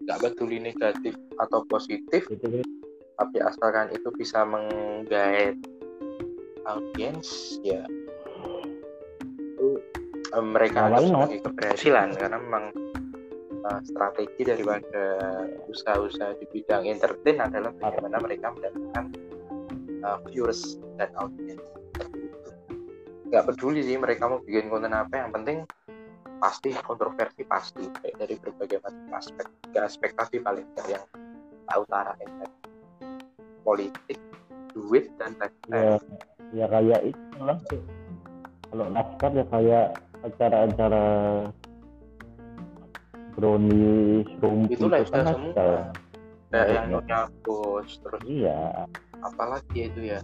nggak 0.05 0.19
peduli 0.21 0.59
negatif 0.59 1.15
atau 1.39 1.63
positif 1.65 2.27
gitu 2.29 2.45
kan 2.45 2.67
tapi 3.17 3.37
asalkan 3.41 3.87
itu 3.93 4.09
bisa 4.17 4.43
menggait 4.45 5.57
audiens 6.67 7.57
ya 7.65 7.81
eh, 10.31 10.45
mereka 10.45 10.87
anggap 10.87 11.03
sebagai 11.07 11.39
keberhasilan 11.47 12.09
karena 12.15 12.37
memang 12.39 12.65
uh, 13.67 13.79
strategi 13.85 14.41
daripada 14.47 15.03
usaha-usaha 15.69 16.37
di 16.39 16.45
bidang 16.49 16.87
entertain 16.87 17.37
adalah 17.39 17.71
bagaimana 17.77 18.17
mereka 18.19 18.53
mendapatkan 18.53 19.05
uh, 20.05 20.17
viewers 20.29 20.79
dan 20.97 21.09
audiens 21.17 21.61
nggak 23.31 23.47
peduli 23.47 23.79
sih 23.79 23.95
mereka 23.95 24.27
mau 24.27 24.43
bikin 24.43 24.67
konten 24.67 24.91
apa 24.91 25.23
yang 25.23 25.31
penting 25.31 25.63
pasti 26.43 26.75
kontroversi 26.83 27.47
pasti 27.47 27.87
baik 27.87 28.19
dari 28.19 28.35
berbagai 28.35 28.83
macam 28.83 29.07
aspek 29.15 29.47
tiga 29.63 29.87
aspek 29.87 30.11
tadi 30.17 30.37
paling 30.43 30.67
tidak 30.75 30.99
yang 30.99 31.05
tak 31.63 31.77
utarain 31.79 32.29
politik 33.63 34.19
duit 34.75 35.07
dan 35.15 35.31
ya, 35.71 35.95
ya 36.51 36.65
kayak 36.67 37.01
itu 37.07 37.39
lah 37.39 37.57
kalau 38.67 38.85
naskah 38.91 39.31
ya 39.31 39.45
kayak 39.47 39.87
acara-acara 40.21 41.05
brownies 43.33 44.27
rumput 44.37 44.75
itu 44.75 44.85
lifestyle 44.85 45.25
kan 45.25 45.35
semua. 45.35 45.53
kayak 45.55 45.85
Ya, 46.51 46.67
yang 46.67 46.91
ya. 46.91 46.99
nyonya 46.99 47.19
bos 47.47 47.89
terus 48.03 48.21
iya. 48.27 48.83
apalagi 49.23 49.87
itu 49.87 50.11
ya? 50.11 50.19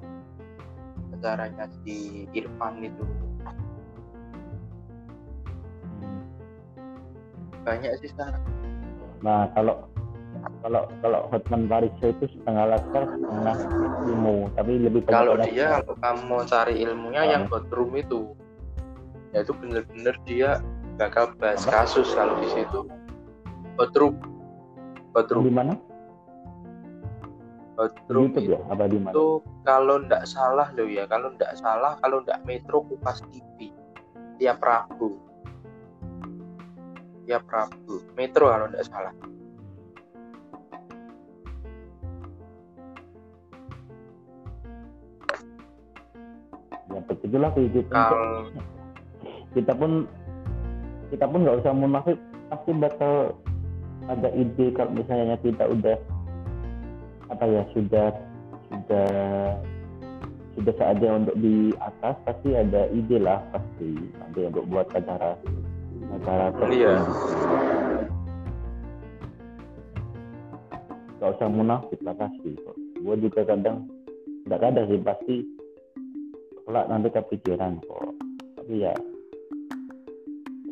Acaranya 1.16 1.72
si 1.82 2.28
Irfan 2.36 2.84
itu. 2.84 3.08
Banyak 7.64 7.92
sih 8.00 8.12
sekarang. 8.12 8.44
Nah 9.24 9.48
kalau 9.56 9.88
kalau 10.64 10.84
kalau 11.00 11.20
Hotman 11.32 11.68
Paris 11.68 11.96
itu 12.00 12.28
setengah 12.40 12.76
laskar 12.76 13.04
setengah 13.08 13.58
ilmu 14.08 14.38
tapi 14.56 14.72
lebih 14.84 15.02
kalau 15.08 15.36
dia 15.40 15.80
kalau 15.82 15.96
kamu 16.00 16.38
cari 16.44 16.74
ilmunya 16.84 17.22
Ah. 17.24 17.30
yang 17.36 17.44
boardroom 17.48 17.92
itu 17.96 18.32
ya 19.38 19.46
itu 19.46 19.54
bener-bener 19.54 20.18
dia 20.26 20.66
bakal 20.98 21.30
bahas 21.38 21.62
Apa? 21.70 21.86
kasus 21.86 22.10
kalau 22.18 22.42
di 22.42 22.50
situ. 22.50 22.90
Di 25.46 25.54
mana? 25.54 25.78
Boardroom 27.78 28.34
YouTube 28.34 28.58
ya? 28.58 28.60
Apa 28.74 28.90
di 28.90 28.98
mana? 28.98 29.14
itu 29.14 29.46
kalau 29.62 30.02
ndak 30.02 30.26
salah 30.26 30.74
loh 30.74 30.90
ya 30.90 31.06
kalau 31.06 31.30
ndak 31.38 31.54
salah 31.54 31.94
kalau 32.02 32.26
ndak 32.26 32.42
Metro 32.50 32.82
Kupas 32.82 33.22
TV 33.30 33.70
tiap 34.42 34.58
Rabu. 34.58 35.22
Tiap 37.30 37.46
Rabu. 37.46 38.02
Metro 38.18 38.50
kalau 38.50 38.66
ndak 38.74 38.90
salah. 38.90 39.14
Ya 46.90 47.00
begitulah 47.06 47.54
kehidupan 47.54 47.94
kalau 47.94 48.50
kita 49.58 49.74
pun 49.74 50.06
kita 51.10 51.26
pun 51.26 51.42
nggak 51.42 51.66
usah 51.66 51.74
munafik 51.74 52.18
pasti 52.54 52.72
bakal 52.78 53.34
ada 54.08 54.30
ide 54.38 54.72
kalau 54.78 54.94
misalnya 54.94 55.36
kita 55.42 55.66
udah 55.66 55.98
apa 57.28 57.44
ya 57.44 57.64
sudah 57.76 58.08
sudah 58.72 59.10
sudah 60.58 60.74
saatnya 60.80 61.22
untuk 61.22 61.36
di 61.38 61.70
atas 61.78 62.16
pasti 62.26 62.50
ada 62.56 62.90
ide 62.90 63.18
lah 63.22 63.42
pasti. 63.54 63.94
Nanti 64.18 64.40
untuk 64.48 64.66
buat 64.70 64.88
acara 64.90 65.38
acara 66.08 66.46
Iya. 66.72 66.94
nggak 71.18 71.34
usah 71.34 71.50
munafik 71.50 72.00
lah 72.06 72.16
pasti 72.16 72.54
kok. 72.62 72.78
Gue 73.02 73.16
juga 73.22 73.42
kadang 73.44 73.90
nggak 74.46 74.62
kadang 74.62 74.86
sih 74.88 75.02
pasti 75.02 75.36
kelak 76.66 76.86
nanti 76.88 77.10
kepikiran 77.12 77.82
kok. 77.84 78.14
Tapi 78.58 78.74
ya 78.86 78.94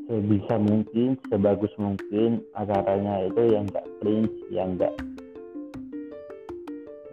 sebisa 0.06 0.56
mungkin 0.62 1.18
sebagus 1.34 1.74
mungkin 1.82 2.46
acaranya 2.54 3.26
itu 3.26 3.42
yang 3.58 3.66
nggak 3.70 3.88
cringe 4.02 4.36
yang 4.54 4.78
nggak 4.78 4.94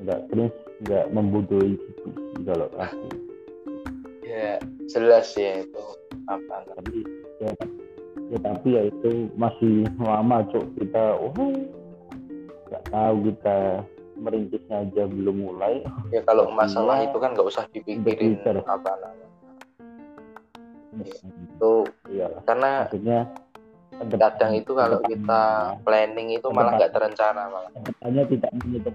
nggak 0.04 0.20
cringe 0.28 0.58
nggak 0.84 1.06
membodohi 1.14 1.78
gitu 1.78 2.08
sih 2.36 2.42
kalau 2.44 2.68
aku 2.76 3.08
ya 4.26 4.60
jelas 4.92 5.32
ya 5.38 5.64
itu 5.64 5.84
apa 6.28 6.68
tapi 6.76 7.00
ya, 7.40 7.50
ya 8.28 8.38
tapi 8.44 8.68
ya 8.76 8.82
itu 8.92 9.32
masih 9.40 9.88
lama 9.96 10.44
cok 10.52 10.66
kita 10.76 11.04
wah 11.16 11.32
nggak 12.68 12.84
tahu 12.92 13.16
kita 13.32 13.58
merintisnya 14.22 14.86
aja 14.86 15.02
belum 15.10 15.50
mulai. 15.50 15.82
Ya 16.14 16.22
kalau 16.22 16.46
masalah 16.54 17.02
Iya. 17.02 17.10
itu 17.10 17.16
kan 17.18 17.34
nggak 17.34 17.48
usah 17.48 17.66
dipikirin 17.74 18.38
apa 18.64 18.90
namanya 19.02 19.21
itu 21.00 21.74
iya. 22.12 22.28
karena 22.44 22.84
maksudnya 22.84 23.20
kadang 24.00 24.52
itu 24.56 24.72
kalau 24.72 24.98
kita 25.04 25.42
planning 25.84 26.34
itu 26.36 26.48
malah 26.50 26.76
nggak 26.76 26.92
terencana 26.92 27.48
malah. 27.48 27.72
Hanya 28.02 28.22
tidak 28.26 28.50
menutup 28.64 28.94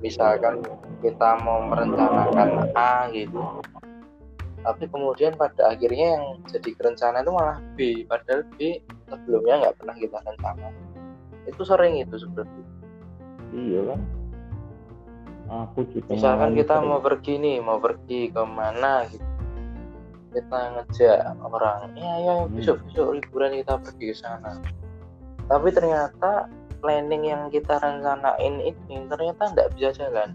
misalkan 0.00 0.64
kita 1.04 1.30
mau 1.44 1.64
merencanakan 1.68 2.72
A 2.76 3.08
gitu. 3.12 3.40
Tapi 4.60 4.84
kemudian 4.92 5.32
pada 5.40 5.72
akhirnya 5.72 6.20
yang 6.20 6.24
jadi 6.44 6.70
rencana 6.76 7.24
itu 7.24 7.32
malah 7.32 7.56
B. 7.76 8.04
Padahal 8.04 8.44
B 8.56 8.80
sebelumnya 9.08 9.54
nggak 9.64 9.76
pernah 9.80 9.96
kita 9.96 10.18
rencana. 10.20 10.68
Itu 11.48 11.62
sering 11.64 11.96
itu 12.00 12.20
seperti 12.20 12.60
iya 13.50 13.80
kan? 13.82 14.00
Aku 15.50 15.82
juga 15.90 16.14
misalkan 16.14 16.54
kita 16.54 16.78
mau 16.78 17.02
pergi 17.02 17.42
nih 17.42 17.58
mau 17.58 17.82
pergi 17.82 18.30
ke 18.30 18.42
mana 18.46 19.02
gitu 19.10 19.29
kita 20.30 20.58
ngejak 20.78 21.18
orang 21.42 21.90
ya 21.98 22.12
ya 22.22 22.34
Hmm. 22.46 22.54
besok 22.54 22.78
besok 22.86 23.18
liburan 23.18 23.52
kita 23.58 23.74
pergi 23.78 24.04
ke 24.10 24.16
sana. 24.16 24.52
Tapi 25.50 25.68
ternyata 25.74 26.46
planning 26.80 27.26
yang 27.26 27.42
kita 27.50 27.76
rencanain 27.76 28.54
ini 28.62 28.96
ternyata 29.10 29.50
tidak 29.52 29.68
bisa 29.74 29.90
jalan. 29.94 30.32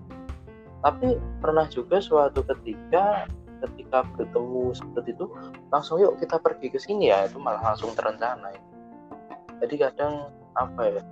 Tapi 0.84 1.18
pernah 1.42 1.66
juga 1.72 1.98
suatu 2.04 2.44
ketika 2.46 3.26
ketika 3.64 4.04
bertemu 4.14 4.76
seperti 4.76 5.16
itu 5.16 5.26
langsung 5.72 5.98
yuk 5.98 6.20
kita 6.20 6.38
pergi 6.38 6.68
ke 6.70 6.78
sini 6.78 7.10
ya. 7.10 7.26
Itu 7.26 7.40
malah 7.40 7.74
langsung 7.74 7.96
terencana 7.96 8.52
jadi 9.64 9.90
kadang 9.90 10.30
apa 10.54 10.82
ya? 10.92 11.04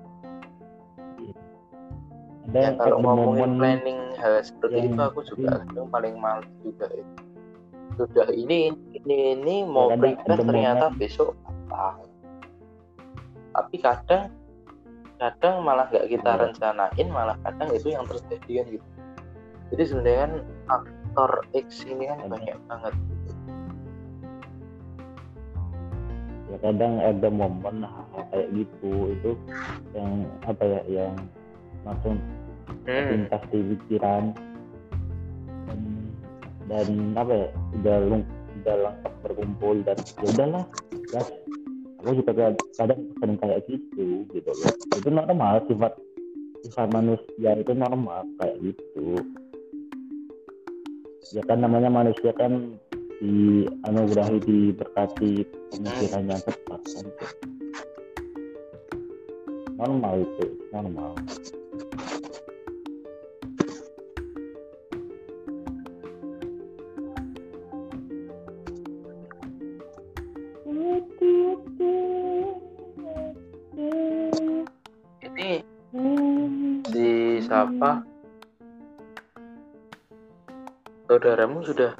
Ada 2.43 2.59
ya 2.59 2.69
kalau 2.75 2.97
ngomongin 2.99 3.55
momen 3.55 3.59
planning 3.59 3.99
hal 4.19 4.43
seperti 4.43 4.75
yang- 4.83 4.93
itu 4.93 5.01
aku 5.01 5.19
juga 5.23 5.63
kadang 5.63 5.87
paling 5.89 6.15
males 6.19 6.45
juga 6.59 6.91
ya. 6.91 7.05
Sudah 7.97 8.27
ini 8.33 8.73
ini 8.97 9.17
ini 9.37 9.55
mau 9.65 9.93
kadang 9.93 10.17
prepare 10.17 10.41
ternyata 10.41 10.85
besok 10.97 11.37
apa 11.45 12.01
tapi 13.53 13.75
kadang 13.81 14.23
kadang 15.21 15.55
malah 15.61 15.85
nggak 15.87 16.09
kita 16.09 16.31
Iya. 16.35 16.41
rencanain 16.49 17.07
malah 17.13 17.37
kadang 17.45 17.69
itu 17.71 17.93
yang 17.93 18.05
terjadi 18.09 18.51
kan 18.59 18.65
gitu 18.73 18.87
jadi 19.73 19.83
sebenarnya 19.89 20.19
kan 20.19 20.33
aktor 20.69 21.31
X 21.53 21.85
ini 21.85 22.03
kan 22.09 22.17
Ada. 22.25 22.29
banyak 22.33 22.57
banget 22.67 22.93
ya 26.53 26.57
kadang 26.61 26.93
ada 27.01 27.27
momen 27.33 27.75
kayak 28.29 28.47
gitu 28.53 28.93
itu 29.09 29.31
yang 29.97 30.29
apa 30.45 30.61
ya 30.61 30.81
yang 30.85 31.15
langsung 31.81 32.21
hmm. 32.85 32.85
terlintas 32.85 33.43
di 33.49 33.59
pikiran 33.73 34.23
dan 36.73 37.13
apa 37.13 37.33
ya 37.37 37.47
udah 37.77 37.97
leng, 38.09 38.25
udah 38.65 38.75
lengkap 38.81 39.13
berkumpul 39.21 39.75
dan 39.85 39.97
ya 40.01 40.27
udahlah 40.33 40.63
gas. 41.13 41.29
Aku 42.01 42.19
juga 42.19 42.31
kadang- 42.33 42.59
kadang 42.75 42.99
sering 43.21 43.37
kayak 43.37 43.59
gitu 43.69 44.25
gitu 44.33 44.49
loh. 44.49 44.73
Itu 44.97 45.09
normal 45.13 45.61
sifat 45.69 45.93
sifat 46.65 46.87
manusia 46.89 47.51
itu 47.61 47.73
normal 47.77 48.25
kayak 48.41 48.57
gitu. 48.65 49.21
Ya 51.37 51.45
kan 51.45 51.61
namanya 51.61 51.93
manusia 51.93 52.33
kan 52.33 52.75
dianugerahi 53.21 54.41
diberkati 54.43 55.45
pemikiran 55.71 56.23
yang 56.27 56.41
tepat 56.41 56.81
kan. 56.81 57.05
Normal 59.77 60.13
itu 60.25 60.45
normal 60.73 61.13
saudaramu 81.23 81.63
sudah 81.63 81.95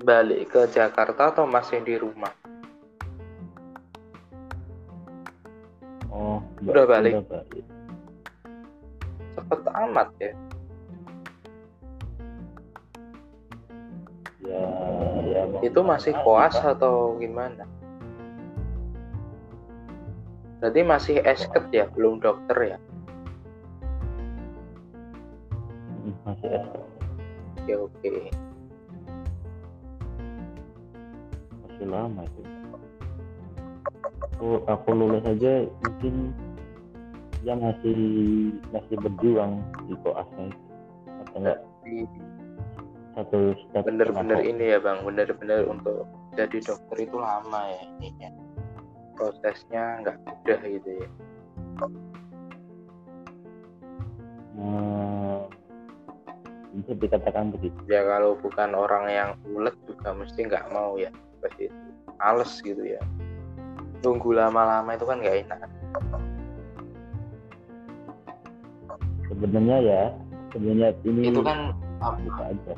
balik 0.00 0.48
ke 0.48 0.64
Jakarta 0.66 1.28
atau 1.28 1.44
masih 1.44 1.84
di 1.84 2.00
rumah 2.00 2.32
Oh, 6.08 6.40
Udah 6.62 6.84
balik. 6.86 7.12
Udah 7.18 7.44
balik. 7.44 7.64
cepet 9.32 9.60
amat 9.68 10.08
ya 10.16 10.32
Ya, 14.42 14.64
ya. 15.28 15.42
itu 15.60 15.80
masih 15.82 16.16
koas 16.18 16.52
Pak? 16.54 16.72
atau 16.74 17.14
gimana 17.16 17.68
berarti 20.56 20.80
masih 20.82 21.16
esket 21.20 21.68
ya 21.68 21.84
belum 21.86 22.16
dokter 22.18 22.56
ya 22.66 22.78
lulus 34.94 35.24
aja 35.26 35.66
mungkin 35.84 36.14
dia 37.42 37.54
masih 37.58 37.98
masih 38.70 38.96
berjuang 39.02 39.58
di 39.90 39.94
koasnya 40.06 40.46
atau 41.26 41.36
enggak? 41.42 41.58
Satu 43.12 43.40
step 43.68 43.82
bener-bener 43.84 44.40
ini 44.40 44.72
ya 44.72 44.78
bang 44.80 45.04
bener-bener 45.04 45.68
untuk 45.68 46.08
jadi 46.38 46.58
dokter 46.64 46.96
itu 47.04 47.16
lama 47.18 47.60
ya 47.68 47.82
ininya 47.98 48.30
prosesnya 49.18 50.00
nggak 50.00 50.16
mudah 50.24 50.60
gitu 50.64 50.90
ya. 50.96 51.08
Hmm, 54.52 55.48
bisa 56.78 56.92
dikatakan 56.96 57.52
begitu. 57.52 57.76
Ya 57.90 58.06
kalau 58.06 58.38
bukan 58.38 58.72
orang 58.72 59.04
yang 59.10 59.30
ulet 59.52 59.76
juga 59.84 60.14
mesti 60.16 60.48
nggak 60.48 60.72
mau 60.72 60.96
ya 60.96 61.12
pasti 61.42 61.66
itu 61.66 61.82
males 62.22 62.52
gitu 62.62 62.82
ya 62.86 63.02
tunggu 64.02 64.34
lama-lama 64.34 64.90
itu 64.92 65.06
kan 65.06 65.16
nggak 65.22 65.46
enak. 65.46 65.58
Sebenarnya 69.30 69.78
ya 69.80 70.02
sebenarnya 70.52 70.88
ini 71.08 71.32
itu 71.32 71.40
kan 71.40 71.72
apa, 72.04 72.52
aja. 72.52 72.74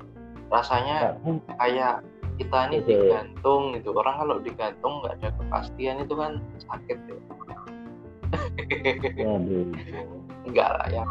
rasanya 0.53 1.19
Tapi 1.19 1.41
kayak 1.59 1.95
kita 2.39 2.59
ini 2.71 2.77
Oke. 2.83 2.87
digantung 2.87 3.63
gitu. 3.75 3.89
Orang 3.97 4.17
kalau 4.23 4.37
digantung 4.39 5.03
nggak 5.03 5.19
ada 5.19 5.29
kepastian 5.35 6.05
itu 6.05 6.15
kan 6.15 6.33
sakit 6.69 6.99
ya. 7.09 7.19
Enggak 10.47 10.69
lah 10.79 10.87
ya 10.93 11.03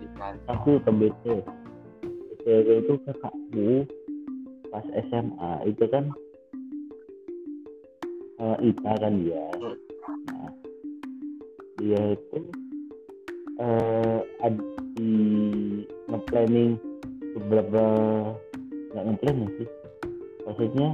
digantung. 0.00 0.50
Aku 0.50 0.70
ke 0.82 0.90
BTW 0.90 2.66
itu 2.82 2.92
kakakku 3.06 3.70
pas 4.74 4.86
SMA 5.06 5.52
itu 5.70 5.84
kan 5.86 6.10
eh, 8.38 8.56
IPA 8.70 8.92
kan 8.98 9.14
dia. 9.22 9.44
Nah, 10.30 10.50
dia 11.78 12.00
itu 12.14 12.38
ad, 14.42 14.56
di 14.94 15.12
nge-planning 16.10 16.76
beberapa 17.38 17.82
nggak 18.94 19.04
nge-planning 19.10 19.50
sih. 19.58 19.68
Maksudnya 20.44 20.88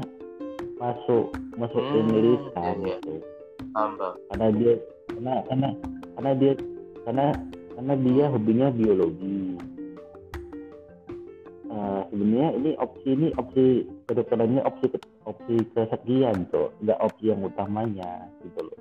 masuk 0.81 1.35
masukin 1.61 2.09
Hmm, 2.09 2.15
lirikan 2.17 2.75
iya, 2.81 2.97
iya. 2.97 2.97
gitu. 3.01 3.13
Tambah 3.77 4.13
karena 4.33 4.47
dia 4.57 4.73
karena 5.13 5.35
karena 5.47 5.69
karena 6.17 6.31
dia 6.37 6.53
karena 7.05 7.25
karena 7.77 7.95
dia 8.01 8.25
hobinya 8.33 8.69
biologi. 8.73 9.39
Eh, 11.71 12.03
sebenarnya 12.11 12.49
ini 12.59 12.71
opsi 12.81 13.09
ini 13.15 13.29
opsi 13.37 13.65
kedokterannya 14.09 14.61
opsi 14.65 14.85
ke- 14.91 15.10
opsi 15.29 15.61
kesekian 15.77 16.49
tuh 16.49 16.73
nggak 16.81 17.01
opsi 17.01 17.29
yang 17.29 17.45
utamanya 17.45 18.29
gitu 18.41 18.61
loh. 18.65 18.81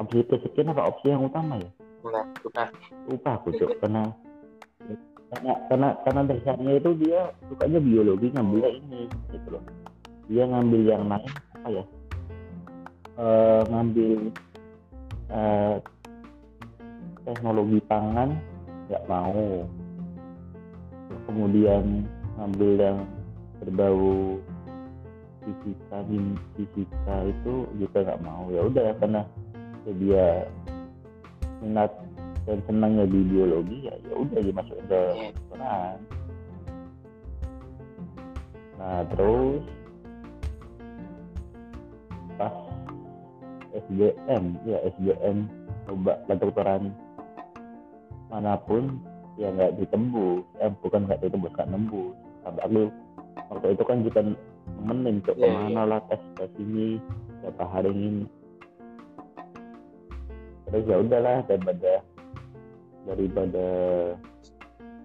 Opsi 0.00 0.24
kesekian 0.26 0.74
apa 0.74 0.88
opsi 0.90 1.12
yang 1.14 1.22
utama 1.26 1.60
ya? 1.60 1.70
Nah 2.02 2.26
bukan 2.42 2.68
lupa 3.06 3.30
aku 3.38 3.54
Cok. 3.54 3.78
karena 3.78 4.10
karena 5.32 5.52
karena 5.70 5.88
karena 6.04 6.22
dasarnya 6.28 6.72
itu 6.76 6.90
dia 6.98 7.30
sukanya 7.46 7.78
biologi 7.78 8.26
ngambilnya 8.34 8.70
ini 8.74 9.02
gitu 9.30 9.48
loh. 9.58 9.64
Dia 10.26 10.44
ngambil 10.48 10.82
yang 10.82 11.04
lain 11.06 11.32
apa 11.54 11.68
ya? 11.70 11.84
Eh, 13.12 13.62
ngambil 13.70 14.12
eh, 15.30 15.76
teknologi 17.22 17.78
pangan 17.86 18.30
nggak 18.90 19.04
mau. 19.06 19.64
Kemudian 21.30 22.08
ngambil 22.40 22.70
yang 22.76 22.98
berbau 23.62 24.36
fisika 25.42 25.98
fisika 26.54 27.16
itu 27.26 27.66
juga 27.78 27.98
nggak 28.06 28.22
mau. 28.22 28.46
Ya 28.50 28.62
udah 28.66 28.86
karena 28.98 29.20
ya 29.86 29.92
dia 29.98 30.26
minat 31.62 31.90
dan 32.42 32.58
senangnya 32.66 33.06
di 33.06 33.20
biologi 33.22 33.86
ya 33.86 33.94
ya 34.02 34.14
udah 34.18 34.40
dimasukin 34.42 34.86
ke 34.90 34.98
Iya. 34.98 35.30
kedokteran 35.30 35.96
nah 38.82 38.98
terus 39.14 39.62
pas 42.34 42.54
SBM 43.70 44.44
ya 44.66 44.78
SBM 44.90 45.46
coba 45.86 46.18
kedokteran 46.26 46.90
mana 48.26 48.58
pun 48.58 48.98
ya 49.36 49.52
nggak 49.52 49.76
ditembus. 49.80 50.44
Eh 50.60 50.72
bukan 50.80 51.04
nggak 51.08 51.20
ditembus 51.20 51.52
nggak 51.52 51.68
nembus. 51.68 52.16
Sampai 52.42 52.62
aku 52.64 52.80
waktu 53.52 53.66
itu 53.76 53.84
kan 53.84 53.98
juga 54.04 54.20
nemenin 54.82 55.22
ke 55.22 55.30
Iya, 55.38 55.46
ke 55.46 55.54
mana 55.54 55.82
lah 55.86 56.00
tes 56.10 56.18
ke 56.34 56.44
sini 56.58 56.98
berapa 57.38 57.64
hari 57.70 57.94
ini. 57.94 58.26
Terus 60.66 60.84
ya 60.90 60.96
udahlah 60.98 61.36
daripada 61.46 61.92
daripada 63.06 63.66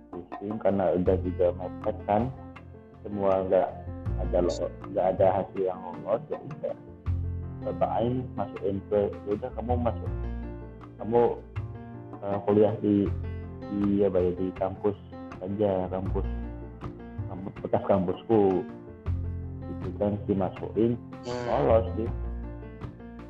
pusing 0.09 0.57
karena 0.57 0.97
udah 0.97 1.17
juga 1.21 1.47
mepet 1.53 1.97
kan. 2.09 2.23
Semua 3.05 3.45
nggak 3.45 3.69
ada 4.25 4.37
lo 4.41 4.53
nggak 4.89 5.07
ada 5.13 5.27
hasil 5.41 5.61
yang 5.61 5.77
lolos 6.01 6.21
ya 6.33 6.37
udah 6.41 6.75
bapak 7.67 7.89
Ain 8.01 8.25
masukin 8.33 8.81
ke 8.89 9.13
ya 9.13 9.29
udah 9.37 9.49
kamu 9.53 9.73
masuk. 9.77 10.11
Kamu 10.97 11.21
eh, 12.25 12.37
kuliah 12.49 12.73
di 12.81 13.05
di 13.69 14.01
apa 14.01 14.17
ya 14.17 14.31
di 14.33 14.47
kampus 14.57 14.97
aja 15.43 15.85
kampus 15.93 16.27
kampus 17.29 17.53
bekas 17.61 17.83
kampusku 17.85 18.65
kan 19.97 20.13
dimasukin 20.29 20.93
Hmm, 21.27 21.43
lolos 21.49 21.87
dia 21.97 22.09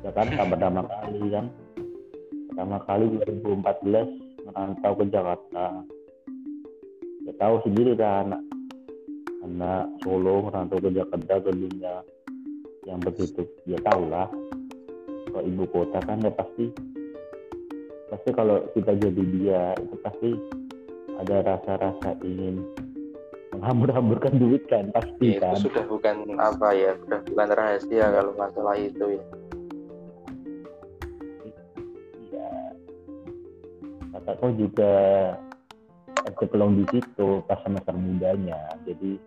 ya 0.06 0.10
kan 0.14 0.26
tak 0.30 0.46
pertama 0.54 0.80
kali 0.86 1.20
kan. 1.30 1.46
Pertama 2.50 2.76
kali 2.86 3.04
2014 3.22 4.46
merantau 4.50 4.92
ke 4.98 5.04
Jakarta. 5.10 5.66
Ya 7.26 7.32
tahu 7.38 7.54
sendiri 7.66 7.94
kan 7.94 8.34
anak 8.34 8.42
anak 9.46 9.84
Solo 10.02 10.48
merantau 10.48 10.78
ke 10.82 10.90
Jakarta 10.90 11.38
ke 11.38 11.50
dunia 11.54 12.02
yang 12.86 12.98
begitu 13.02 13.46
ya 13.68 13.78
tahu 13.84 14.10
lah. 14.10 14.26
Kalau 15.28 15.44
ibu 15.44 15.64
kota 15.70 15.98
kan 16.02 16.24
ya 16.24 16.32
pasti 16.34 16.72
pasti 18.08 18.30
kalau 18.32 18.64
kita 18.72 18.96
jadi 18.96 19.22
dia 19.36 19.62
itu 19.76 19.96
pasti 20.00 20.30
ada 21.20 21.36
rasa-rasa 21.44 22.16
ingin 22.24 22.64
menghambur-hamburkan 23.58 24.38
duit 24.38 24.62
kan 24.70 24.94
pasti 24.94 25.34
ya, 25.34 25.50
kan 25.50 25.58
itu 25.58 25.66
sudah 25.66 25.84
bukan 25.90 26.16
apa 26.38 26.68
ya 26.78 26.94
sudah 27.02 27.20
bukan 27.26 27.48
rahasia 27.50 28.06
kalau 28.14 28.32
masalah 28.38 28.78
itu 28.78 29.18
ya 29.18 29.24
Iya. 32.28 32.48
Kakakku 34.14 34.48
juga 34.54 34.94
tercelong 36.38 36.78
di 36.78 36.84
situ 36.92 37.42
pas 37.50 37.58
semester 37.66 37.96
mudanya. 37.98 38.78
Jadi 38.86 39.18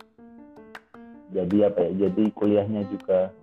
jadi 1.35 1.57
apa 1.67 1.79
ya? 1.89 1.91
Jadi 2.07 2.23
kuliahnya 2.31 2.87
juga 2.87 3.35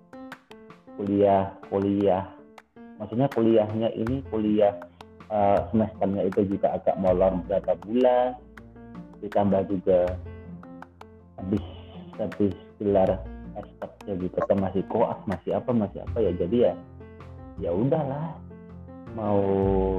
kuliah 0.97 1.53
kuliah. 1.69 2.25
Maksudnya 2.97 3.29
kuliahnya 3.35 3.89
ini 3.93 4.25
kuliah 4.33 4.73
eh, 5.29 5.59
semesternya 5.69 6.23
itu 6.33 6.41
juga 6.49 6.81
agak 6.81 6.97
molor 6.97 7.45
berapa 7.45 7.77
bulan. 7.85 8.39
Ditambah 9.21 9.69
juga 9.69 10.15
habis 12.19 12.55
gelar 12.83 13.11
S-nya 13.59 14.15
juga 14.19 14.39
kan 14.47 14.59
masih 14.63 14.83
koas 14.87 15.19
masih 15.27 15.59
apa 15.59 15.71
masih 15.75 16.03
apa 16.05 16.19
ya. 16.23 16.33
Jadi 16.35 16.57
ya 16.69 16.73
ya 17.63 17.71
udahlah. 17.73 18.35
Mau 19.17 19.41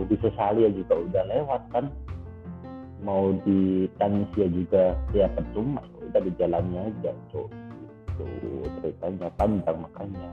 disesali 0.07 0.63
ya 0.63 0.71
juga 0.71 0.93
udah 0.95 1.23
lewat 1.27 1.61
kan. 1.73 1.85
Mau 3.03 3.35
ditangis 3.43 4.29
ya 4.37 4.47
juga 4.47 4.83
ya 5.15 5.27
percuma. 5.31 5.83
Udah 6.03 6.21
di 6.23 6.31
jalannya 6.39 6.93
aja 6.93 7.11
tuh 7.31 7.47
itu 8.19 8.67
ceritanya 8.79 9.31
panjang 9.39 9.77
makanya. 9.79 10.29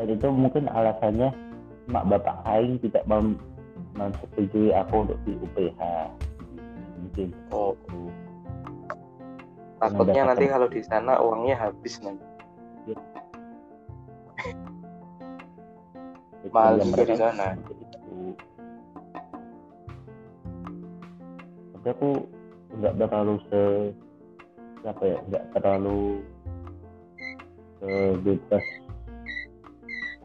Dan 0.00 0.06
itu 0.16 0.26
mungkin 0.32 0.64
alasannya 0.72 1.28
mak 1.92 2.08
bapak 2.08 2.36
Aing 2.48 2.80
tidak 2.80 3.04
mem 3.04 3.36
menyetujui 3.98 4.72
aku 4.72 5.04
untuk 5.04 5.18
di 5.26 5.34
UPH 5.36 5.80
mungkin 7.00 7.28
Oh. 7.50 7.74
Takutnya 9.80 10.22
nanti 10.28 10.44
kalau 10.44 10.68
di 10.68 10.84
sana 10.84 11.16
uangnya 11.24 11.56
habis 11.56 11.96
nanti 12.04 12.24
itu 12.84 12.94
Mahal 16.54 16.80
ya 16.80 16.84
juga 16.84 16.92
mereka 16.92 17.12
di 17.12 17.20
sana. 17.20 17.46
tapi 21.80 21.86
aku 21.96 22.10
nggak 22.76 22.94
terlalu 23.00 23.34
se 23.48 23.62
apa 24.84 25.04
ya 25.04 25.18
nggak 25.32 25.44
terlalu 25.56 26.20
bebas 28.20 28.66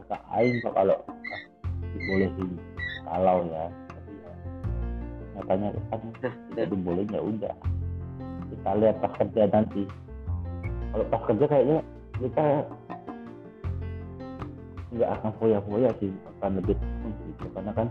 kakak 0.03 0.21
aing 0.35 0.59
kok 0.59 0.75
kalau 0.75 0.99
boleh 1.95 2.27
sih 2.35 2.47
kalau 3.07 3.47
ya. 3.47 3.71
Tapi 3.71 4.11
ya 4.19 4.31
nyatanya 5.39 5.67
kan 5.87 5.99
itu 6.59 6.75
boleh 6.75 7.07
ya 7.07 7.21
udah 7.23 7.55
kita 8.55 8.71
lihat 8.79 8.95
pas 9.03 9.13
kerja 9.19 9.41
nanti. 9.51 9.83
Kalau 10.95 11.05
pas 11.11 11.21
kerja 11.27 11.45
kayaknya 11.45 11.79
kita 12.23 12.45
nggak 14.95 15.09
akan 15.19 15.31
foya-foya 15.37 15.89
sih 15.99 16.11
akan 16.39 16.51
lebih 16.63 16.75
gitu. 17.03 17.45
Karena 17.51 17.71
kan 17.75 17.87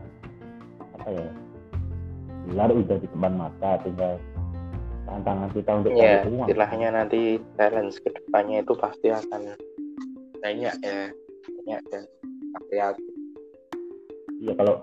apa 0.97 1.09
ya 1.13 1.27
gelar 2.49 2.71
udah 2.73 2.97
di 3.01 3.09
depan 3.09 3.35
mata 3.37 3.71
tinggal 3.85 4.17
tantangan 5.05 5.51
kita 5.53 5.71
untuk 5.85 5.93
ya 5.97 6.25
uang. 6.25 6.49
istilahnya 6.49 6.89
nanti 6.97 7.21
challenge 7.61 7.97
ke 8.01 8.09
depannya 8.13 8.65
itu 8.65 8.73
pasti 8.77 9.09
akan 9.13 9.53
banyak 10.41 10.75
ya 10.81 11.01
banyak 11.61 11.81
dan 11.93 12.03
kreatif 12.69 13.07
Iya 14.45 14.53
kalau 14.61 14.75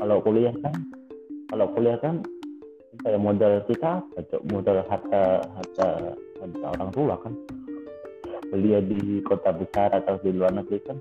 kalau 0.00 0.16
kuliah 0.24 0.54
kan 0.64 0.74
kalau 1.52 1.66
kuliah 1.76 1.98
kan 2.00 2.24
ya 3.06 3.18
modal 3.18 3.62
kita 3.70 4.02
Cok? 4.02 4.42
modal 4.50 4.82
harta 4.86 5.22
harta 5.46 5.88
harta 6.42 6.66
orang 6.78 6.90
tua 6.90 7.14
kan. 7.22 7.34
Kuliah 8.50 8.82
di 8.82 9.22
kota 9.22 9.54
besar 9.54 9.94
atau 9.94 10.18
di 10.18 10.34
luar 10.34 10.50
negeri 10.50 10.78
kan. 10.82 10.98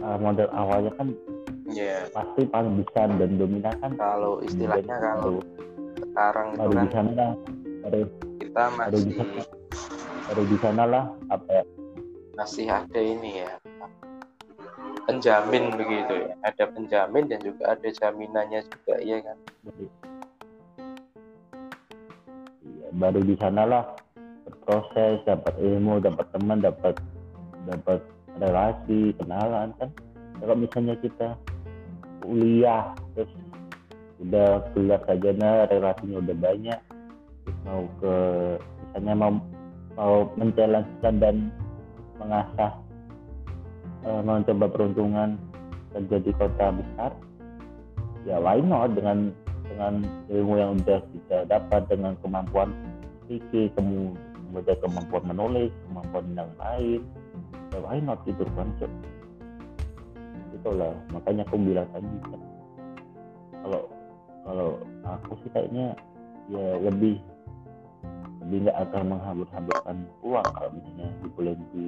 Uh, 0.00 0.16
modal 0.16 0.48
awalnya 0.54 0.94
kan 0.96 1.12
ya 1.68 2.06
pasti 2.14 2.48
paling 2.48 2.80
besar 2.80 3.12
dan 3.20 3.36
dominan 3.36 3.74
kan. 3.84 3.92
Kalau 4.00 4.40
istilahnya 4.40 4.96
Dan 4.96 5.02
kalau 5.20 5.36
sekarang 6.00 6.48
itu 6.56 6.68
kan 6.72 6.80
di 6.80 6.88
sana 6.94 7.10
lah. 7.12 7.32
Baru 7.78 8.00
kita 8.40 8.62
baru 8.72 8.98
di 8.98 9.12
masih 9.12 9.14
sana 9.14 9.42
baru 10.28 10.42
di 10.44 10.56
sana 10.60 10.84
lah 10.88 11.04
apa 11.28 11.50
ya. 11.52 11.64
masih 12.38 12.66
ada 12.70 13.00
ini 13.02 13.44
ya. 13.44 13.52
Penjamin 15.04 15.72
begitu 15.72 16.14
ya. 16.28 16.32
Ada 16.44 16.64
penjamin 16.70 17.24
dan 17.28 17.40
juga 17.40 17.76
ada 17.76 17.88
jaminannya 17.88 18.60
juga 18.64 18.94
ya 19.00 19.18
kan 19.24 19.36
baru, 22.96 23.20
di 23.24 23.36
sana 23.36 23.62
lah 23.68 23.84
berproses 24.48 25.20
dapat 25.28 25.54
ilmu 25.60 26.00
dapat 26.00 26.26
teman 26.32 26.64
dapat 26.64 26.96
dapat 27.68 28.00
relasi 28.40 29.12
kenalan 29.20 29.74
kan? 29.76 29.90
Kalau 30.38 30.54
misalnya 30.54 30.94
kita 31.02 31.34
kuliah 32.22 32.94
terus 33.14 33.32
udah 34.18 34.66
gelar 34.74 35.00
sarjana 35.06 35.70
relasinya 35.70 36.18
udah 36.18 36.36
banyak 36.36 36.80
terus 37.46 37.58
mau 37.62 37.82
ke 38.02 38.14
misalnya 38.58 39.14
mau 39.14 39.32
mau 39.94 40.14
menjalankan 40.34 41.14
dan 41.22 41.36
mengasah 42.18 42.72
eh, 44.02 44.20
mencoba 44.26 44.66
peruntungan 44.66 45.38
kerja 45.94 46.16
di 46.18 46.32
kota 46.34 46.66
besar 46.74 47.10
ya 48.26 48.42
why 48.42 48.58
not 48.58 48.92
dengan 48.98 49.30
dengan 49.78 50.02
ilmu 50.26 50.58
yang 50.58 50.74
udah 50.82 50.98
kita 51.14 51.46
dapat 51.46 51.86
dengan 51.86 52.18
kemampuan 52.18 52.74
pikir 53.30 53.70
kemu- 53.78 54.18
kemudian 54.50 54.74
kemampuan 54.82 55.22
menulis 55.30 55.70
kemampuan 55.86 56.26
yang 56.34 56.50
lain. 56.58 57.06
Ya 57.70 57.78
why 57.86 58.02
not 58.02 58.18
gitu 58.26 58.42
kan 58.58 58.74
Cok? 58.82 58.90
itulah 60.58 60.90
makanya 61.14 61.46
aku 61.46 61.54
bilang 61.62 61.86
tadi 61.94 62.10
kalau 63.62 63.86
kalau 64.42 64.68
aku 65.06 65.38
sih 65.46 65.50
kayaknya 65.54 65.94
ya 66.50 66.82
lebih 66.82 67.22
lebih 68.42 68.66
nggak 68.66 68.78
akan 68.90 69.14
menghambur-hamburkan 69.14 69.96
uang 70.26 70.48
kalau 70.50 70.70
misalnya 70.74 71.06
di 71.22 71.28
bulan 71.38 71.58
di 71.70 71.86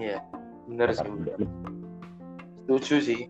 iya 0.00 0.24
benar 0.64 0.88
sih 0.96 1.12
setuju 2.64 2.96
sih. 3.04 3.20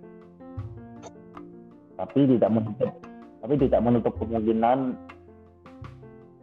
Tapi 1.99 2.19
tidak 2.31 2.51
menutup 2.55 3.10
tapi 3.41 3.55
tidak 3.57 3.81
menutup 3.81 4.13
kemungkinan 4.21 4.95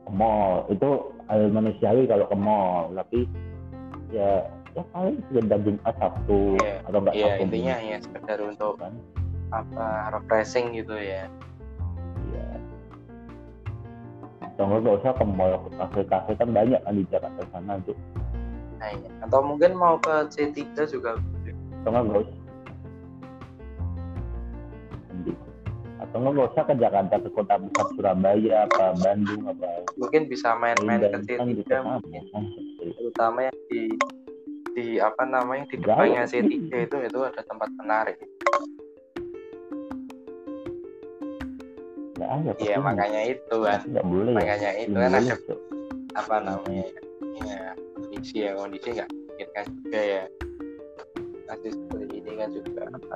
ke 0.06 0.12
mall. 0.12 0.66
Itu 0.74 1.14
hal 1.30 1.54
manusiawi 1.54 2.10
kalau 2.10 2.26
ke 2.26 2.38
mall. 2.38 2.94
Tapi 2.94 3.30
ya 4.10 4.50
ya 4.74 4.84
paling 4.94 5.18
sekedar 5.30 5.60
Jumat 5.66 5.96
Sabtu 5.98 6.58
Iya, 6.62 6.86
atau 6.86 7.00
enggak 7.02 7.16
ya 7.18 7.26
Sabtu 7.26 7.42
intinya 7.50 7.76
Minggu, 7.78 7.90
ya 7.90 7.98
sekedar 8.02 8.40
untuk 8.46 8.74
kan? 8.78 8.94
apa 9.54 9.86
refreshing 10.18 10.68
gitu 10.74 10.96
ya. 10.98 11.26
Iya. 12.34 12.48
Atau 14.42 14.64
enggak 14.66 14.80
nggak 14.86 14.98
usah 15.02 15.14
ke 15.14 15.26
mall 15.26 15.54
ke 15.66 15.70
kafe-kafe. 15.78 16.32
Kan 16.38 16.50
banyak 16.54 16.82
kan 16.82 16.94
di 16.94 17.04
Jakarta 17.10 17.42
sana 17.54 17.78
tuh 17.86 17.98
nah, 18.78 18.94
iya. 18.94 19.10
atau 19.26 19.42
mungkin 19.42 19.74
mau 19.74 19.98
ke 19.98 20.30
C3 20.30 20.62
juga. 20.86 21.18
Enggak 21.82 22.02
nggak 22.06 22.22
usah 22.30 22.47
atau 26.18 26.34
nggak 26.34 26.50
usah 26.54 26.64
ke 26.66 26.74
Jakarta 26.82 27.16
ke 27.22 27.30
kota 27.30 27.56
besar 27.62 27.86
Surabaya 27.94 28.66
apa 28.66 28.86
Bandung 28.98 29.44
apa 29.46 29.70
mungkin 30.02 30.22
bisa 30.26 30.58
main-main 30.58 30.98
ke 30.98 31.08
Medan 31.14 31.22
C3 31.22 31.30
kan 31.38 31.48
juga 31.54 31.76
sama 31.78 31.92
mungkin 32.02 32.24
kan 32.34 32.44
seperti 32.50 32.74
itu. 32.74 32.98
terutama 32.98 33.38
yang 33.46 33.58
di 33.70 33.82
di 34.78 34.88
apa 35.02 35.24
namanya 35.26 35.66
di 35.70 35.76
depannya 35.82 36.24
C3 36.26 36.54
itu 36.86 36.98
itu 37.02 37.20
ada 37.26 37.42
tempat 37.42 37.70
menarik. 37.82 38.18
Nggak 42.14 42.30
ada 42.30 42.52
iya 42.62 42.78
pasti 42.78 42.86
makanya 42.86 43.22
itu 43.26 43.56
kan. 43.58 43.80
Nggak 43.90 44.06
boleh 44.06 44.32
ya. 44.34 44.38
Makanya 44.38 44.72
itu 44.78 44.98
kan 44.98 45.12
ada 45.14 45.36
Cok. 45.38 45.60
apa 46.18 46.36
namanya 46.42 46.86
ya 47.46 47.62
kondisi 47.94 48.36
ya 48.42 48.52
kondisi 48.58 48.88
nggak 48.94 49.10
memungkinkan 49.10 49.66
juga 49.82 50.02
ya. 50.02 50.24
Masih 51.50 51.72
seperti 51.74 52.14
ini 52.22 52.32
kan 52.38 52.50
juga. 52.54 52.82
Apa 52.94 53.16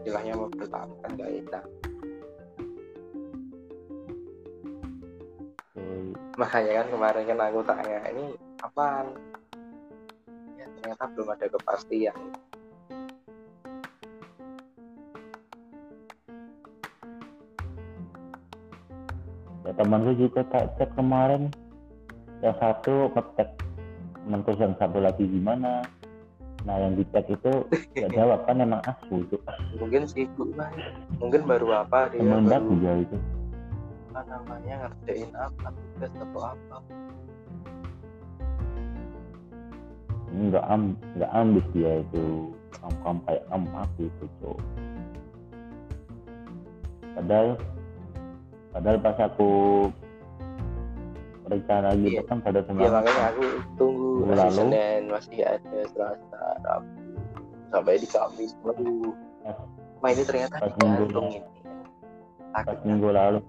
istilahnya 0.00 0.34
mempertahankan 0.36 1.12
kita 1.16 1.60
Betul. 5.76 6.16
makanya 6.40 6.72
kan 6.80 6.86
kemarin 6.88 7.24
kan 7.28 7.38
aku 7.44 7.60
tanya 7.68 7.98
ini 8.10 8.24
apaan? 8.64 9.06
Ya 10.56 10.66
ternyata 10.80 11.04
belum 11.12 11.28
ada 11.32 11.46
kepastian. 11.48 12.18
Ya 19.64 19.72
temanku 19.76 20.12
juga 20.16 20.40
tak 20.48 20.76
cek 20.80 20.90
kemarin. 20.96 21.52
Yang 22.40 22.56
satu 22.60 23.12
ngecek 23.12 23.48
temanku 24.24 24.50
yang 24.56 24.74
satu 24.80 24.98
lagi 25.00 25.24
gimana 25.28 25.84
nah 26.60 26.76
yang 26.76 26.92
dicek 26.92 27.24
itu 27.26 27.52
nggak 27.96 28.12
jawab 28.20 28.44
kan 28.44 28.60
emang 28.60 28.80
asu 28.84 29.24
itu. 29.24 29.36
Mungkin 29.80 30.04
sibuk 30.04 30.52
kan 30.54 30.68
mungkin 31.16 31.48
baru 31.48 31.84
apa 31.84 32.12
dia 32.12 32.20
teman 32.20 32.44
baru 32.46 32.70
dia 32.80 32.94
itu. 33.00 33.16
apa 34.10 34.20
namanya 34.26 34.74
ngerjain 34.90 35.30
apa 35.38 35.70
tugas 35.70 36.12
atau 36.18 36.42
apa. 36.42 36.76
Nggak 40.30 40.64
am 40.66 40.82
nggak 41.16 41.32
ambis 41.32 41.66
dia 41.72 41.92
itu. 42.02 42.52
Kamu 42.80 42.96
kamu 43.02 43.18
kayak 43.26 43.44
kamu 43.50 43.68
aku 43.74 44.00
itu 44.06 44.24
cok. 44.40 44.58
Padahal 47.18 47.48
padahal 48.70 48.98
pas 49.02 49.18
aku 49.18 49.50
rencana 51.50 51.88
gitu 51.98 52.14
Iya. 52.14 52.22
kan 52.30 52.38
pada 52.38 52.62
ya 52.62 52.66
semangat 52.70 52.92
makanya 52.94 53.24
aku 53.34 53.42
tunggu 53.74 53.99
Minggu 54.20 54.30
masih 54.30 54.44
lalu. 54.44 54.56
Senin 54.60 55.00
masih 55.08 55.38
ada 55.42 55.78
Selasa 55.88 56.42
Rabu 56.60 57.00
sampai 57.70 57.94
di 57.96 58.08
Kamis 58.08 58.52
baru. 58.60 59.16
Pas- 59.40 59.68
Wah 60.00 60.10
ini 60.10 60.22
ternyata 60.24 60.56
digantung 60.60 61.28
lalu. 61.28 61.38
ini. 61.40 61.60
Pas 62.50 62.78
minggu 62.82 63.08
lalu. 63.08 63.40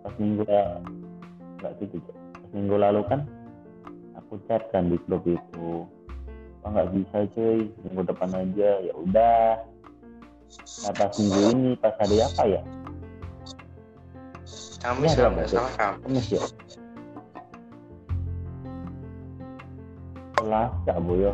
Pas 0.00 0.14
minggu 0.16 0.42
ya 0.46 0.64
nggak 1.60 1.72
gitu 1.78 1.96
Cok. 2.00 2.16
pas 2.16 2.50
minggu 2.50 2.76
lalu 2.76 3.00
kan 3.06 3.20
aku 4.16 4.34
chat 4.46 4.62
kan 4.70 4.88
di 4.88 4.96
grup 5.04 5.22
itu. 5.24 5.86
Oh 6.60 6.68
nggak 6.68 6.88
bisa 6.92 7.16
cuy? 7.32 7.68
Minggu 7.86 8.02
depan 8.04 8.30
aja. 8.32 8.70
Ya 8.84 8.92
udah. 8.94 9.64
Nah 10.82 10.92
pas 10.92 11.10
minggu 11.14 11.40
ini 11.54 11.70
pas 11.78 11.94
hari 11.98 12.18
apa 12.20 12.42
ya? 12.44 12.62
Kamis 14.80 15.12
ada 15.12 15.20
kalau 15.20 15.32
nggak 15.36 15.46
apa, 15.46 15.52
salah 15.52 15.72
Kamis. 15.76 16.00
Kamis 16.04 16.26
ya 16.28 16.40
Selasa 20.50 20.98
boyo. 20.98 21.30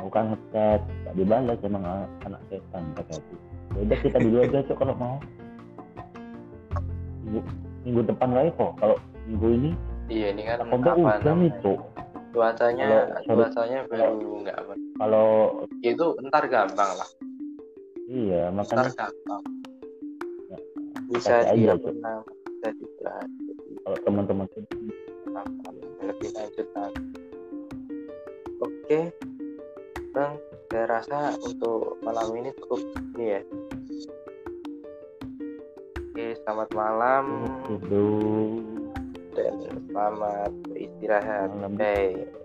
Aku 0.00 0.08
kan 0.08 0.32
ngechat 0.32 0.80
gak 0.80 1.12
dibalas 1.12 1.60
emang 1.60 1.84
anak 2.24 2.40
setan 2.48 2.88
kata 2.96 3.20
aku. 3.20 3.34
Ya 3.76 3.80
udah 3.84 3.98
kita 4.00 4.16
dulu 4.16 4.36
aja 4.40 4.58
cok 4.64 4.76
kalau 4.80 4.94
mau. 4.96 5.16
Minggu, 7.20 7.40
minggu 7.84 8.00
depan 8.08 8.32
lagi 8.32 8.48
kok. 8.56 8.72
Kalau 8.80 8.96
minggu 9.28 9.48
ini 9.60 9.70
iya 10.08 10.32
ini 10.32 10.40
kan 10.48 10.64
aku 10.64 10.80
udah 10.80 11.34
nih 11.36 11.52
cok? 11.60 11.80
Cuacanya 12.32 12.84
Kalau- 13.28 13.44
cuacanya 13.44 13.78
baru 13.92 14.30
nggak 14.40 14.56
apa 14.56 14.72
kalau 14.96 15.28
ya 15.84 15.90
itu 15.92 16.06
ntar 16.32 16.48
gampang 16.48 16.90
lah. 16.96 17.08
Iya 18.08 18.48
ntar 18.56 18.88
makanya 18.88 18.92
gampang. 18.96 19.42
Ya, 20.48 20.58
bisa 21.12 21.34
dia 21.52 21.76
menang 21.76 22.24
bisa 22.24 22.68
dibahas 22.72 23.28
kalau 23.84 23.98
teman-teman 24.00 24.48
lebih 26.02 26.30
lanjut 26.34 26.68
lagi 26.74 27.04
oke. 28.62 29.00
Bang 30.12 30.36
saya 30.68 30.84
rasa 30.88 31.18
untuk 31.40 31.96
malam 32.04 32.32
ini 32.36 32.52
cukup 32.60 32.80
ini 33.16 33.24
ya. 33.38 33.40
Oke 36.12 36.26
selamat 36.44 36.68
malam. 36.76 37.24
Dan 39.32 39.54
selamat 39.88 40.50
beristirahat. 40.68 41.48
Malam. 41.56 41.72
Bye. 41.80 42.42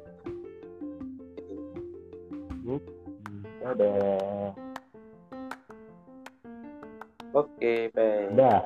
ada 3.67 3.91
oke 7.35 7.73
bye 7.91 8.31
dah 8.31 8.63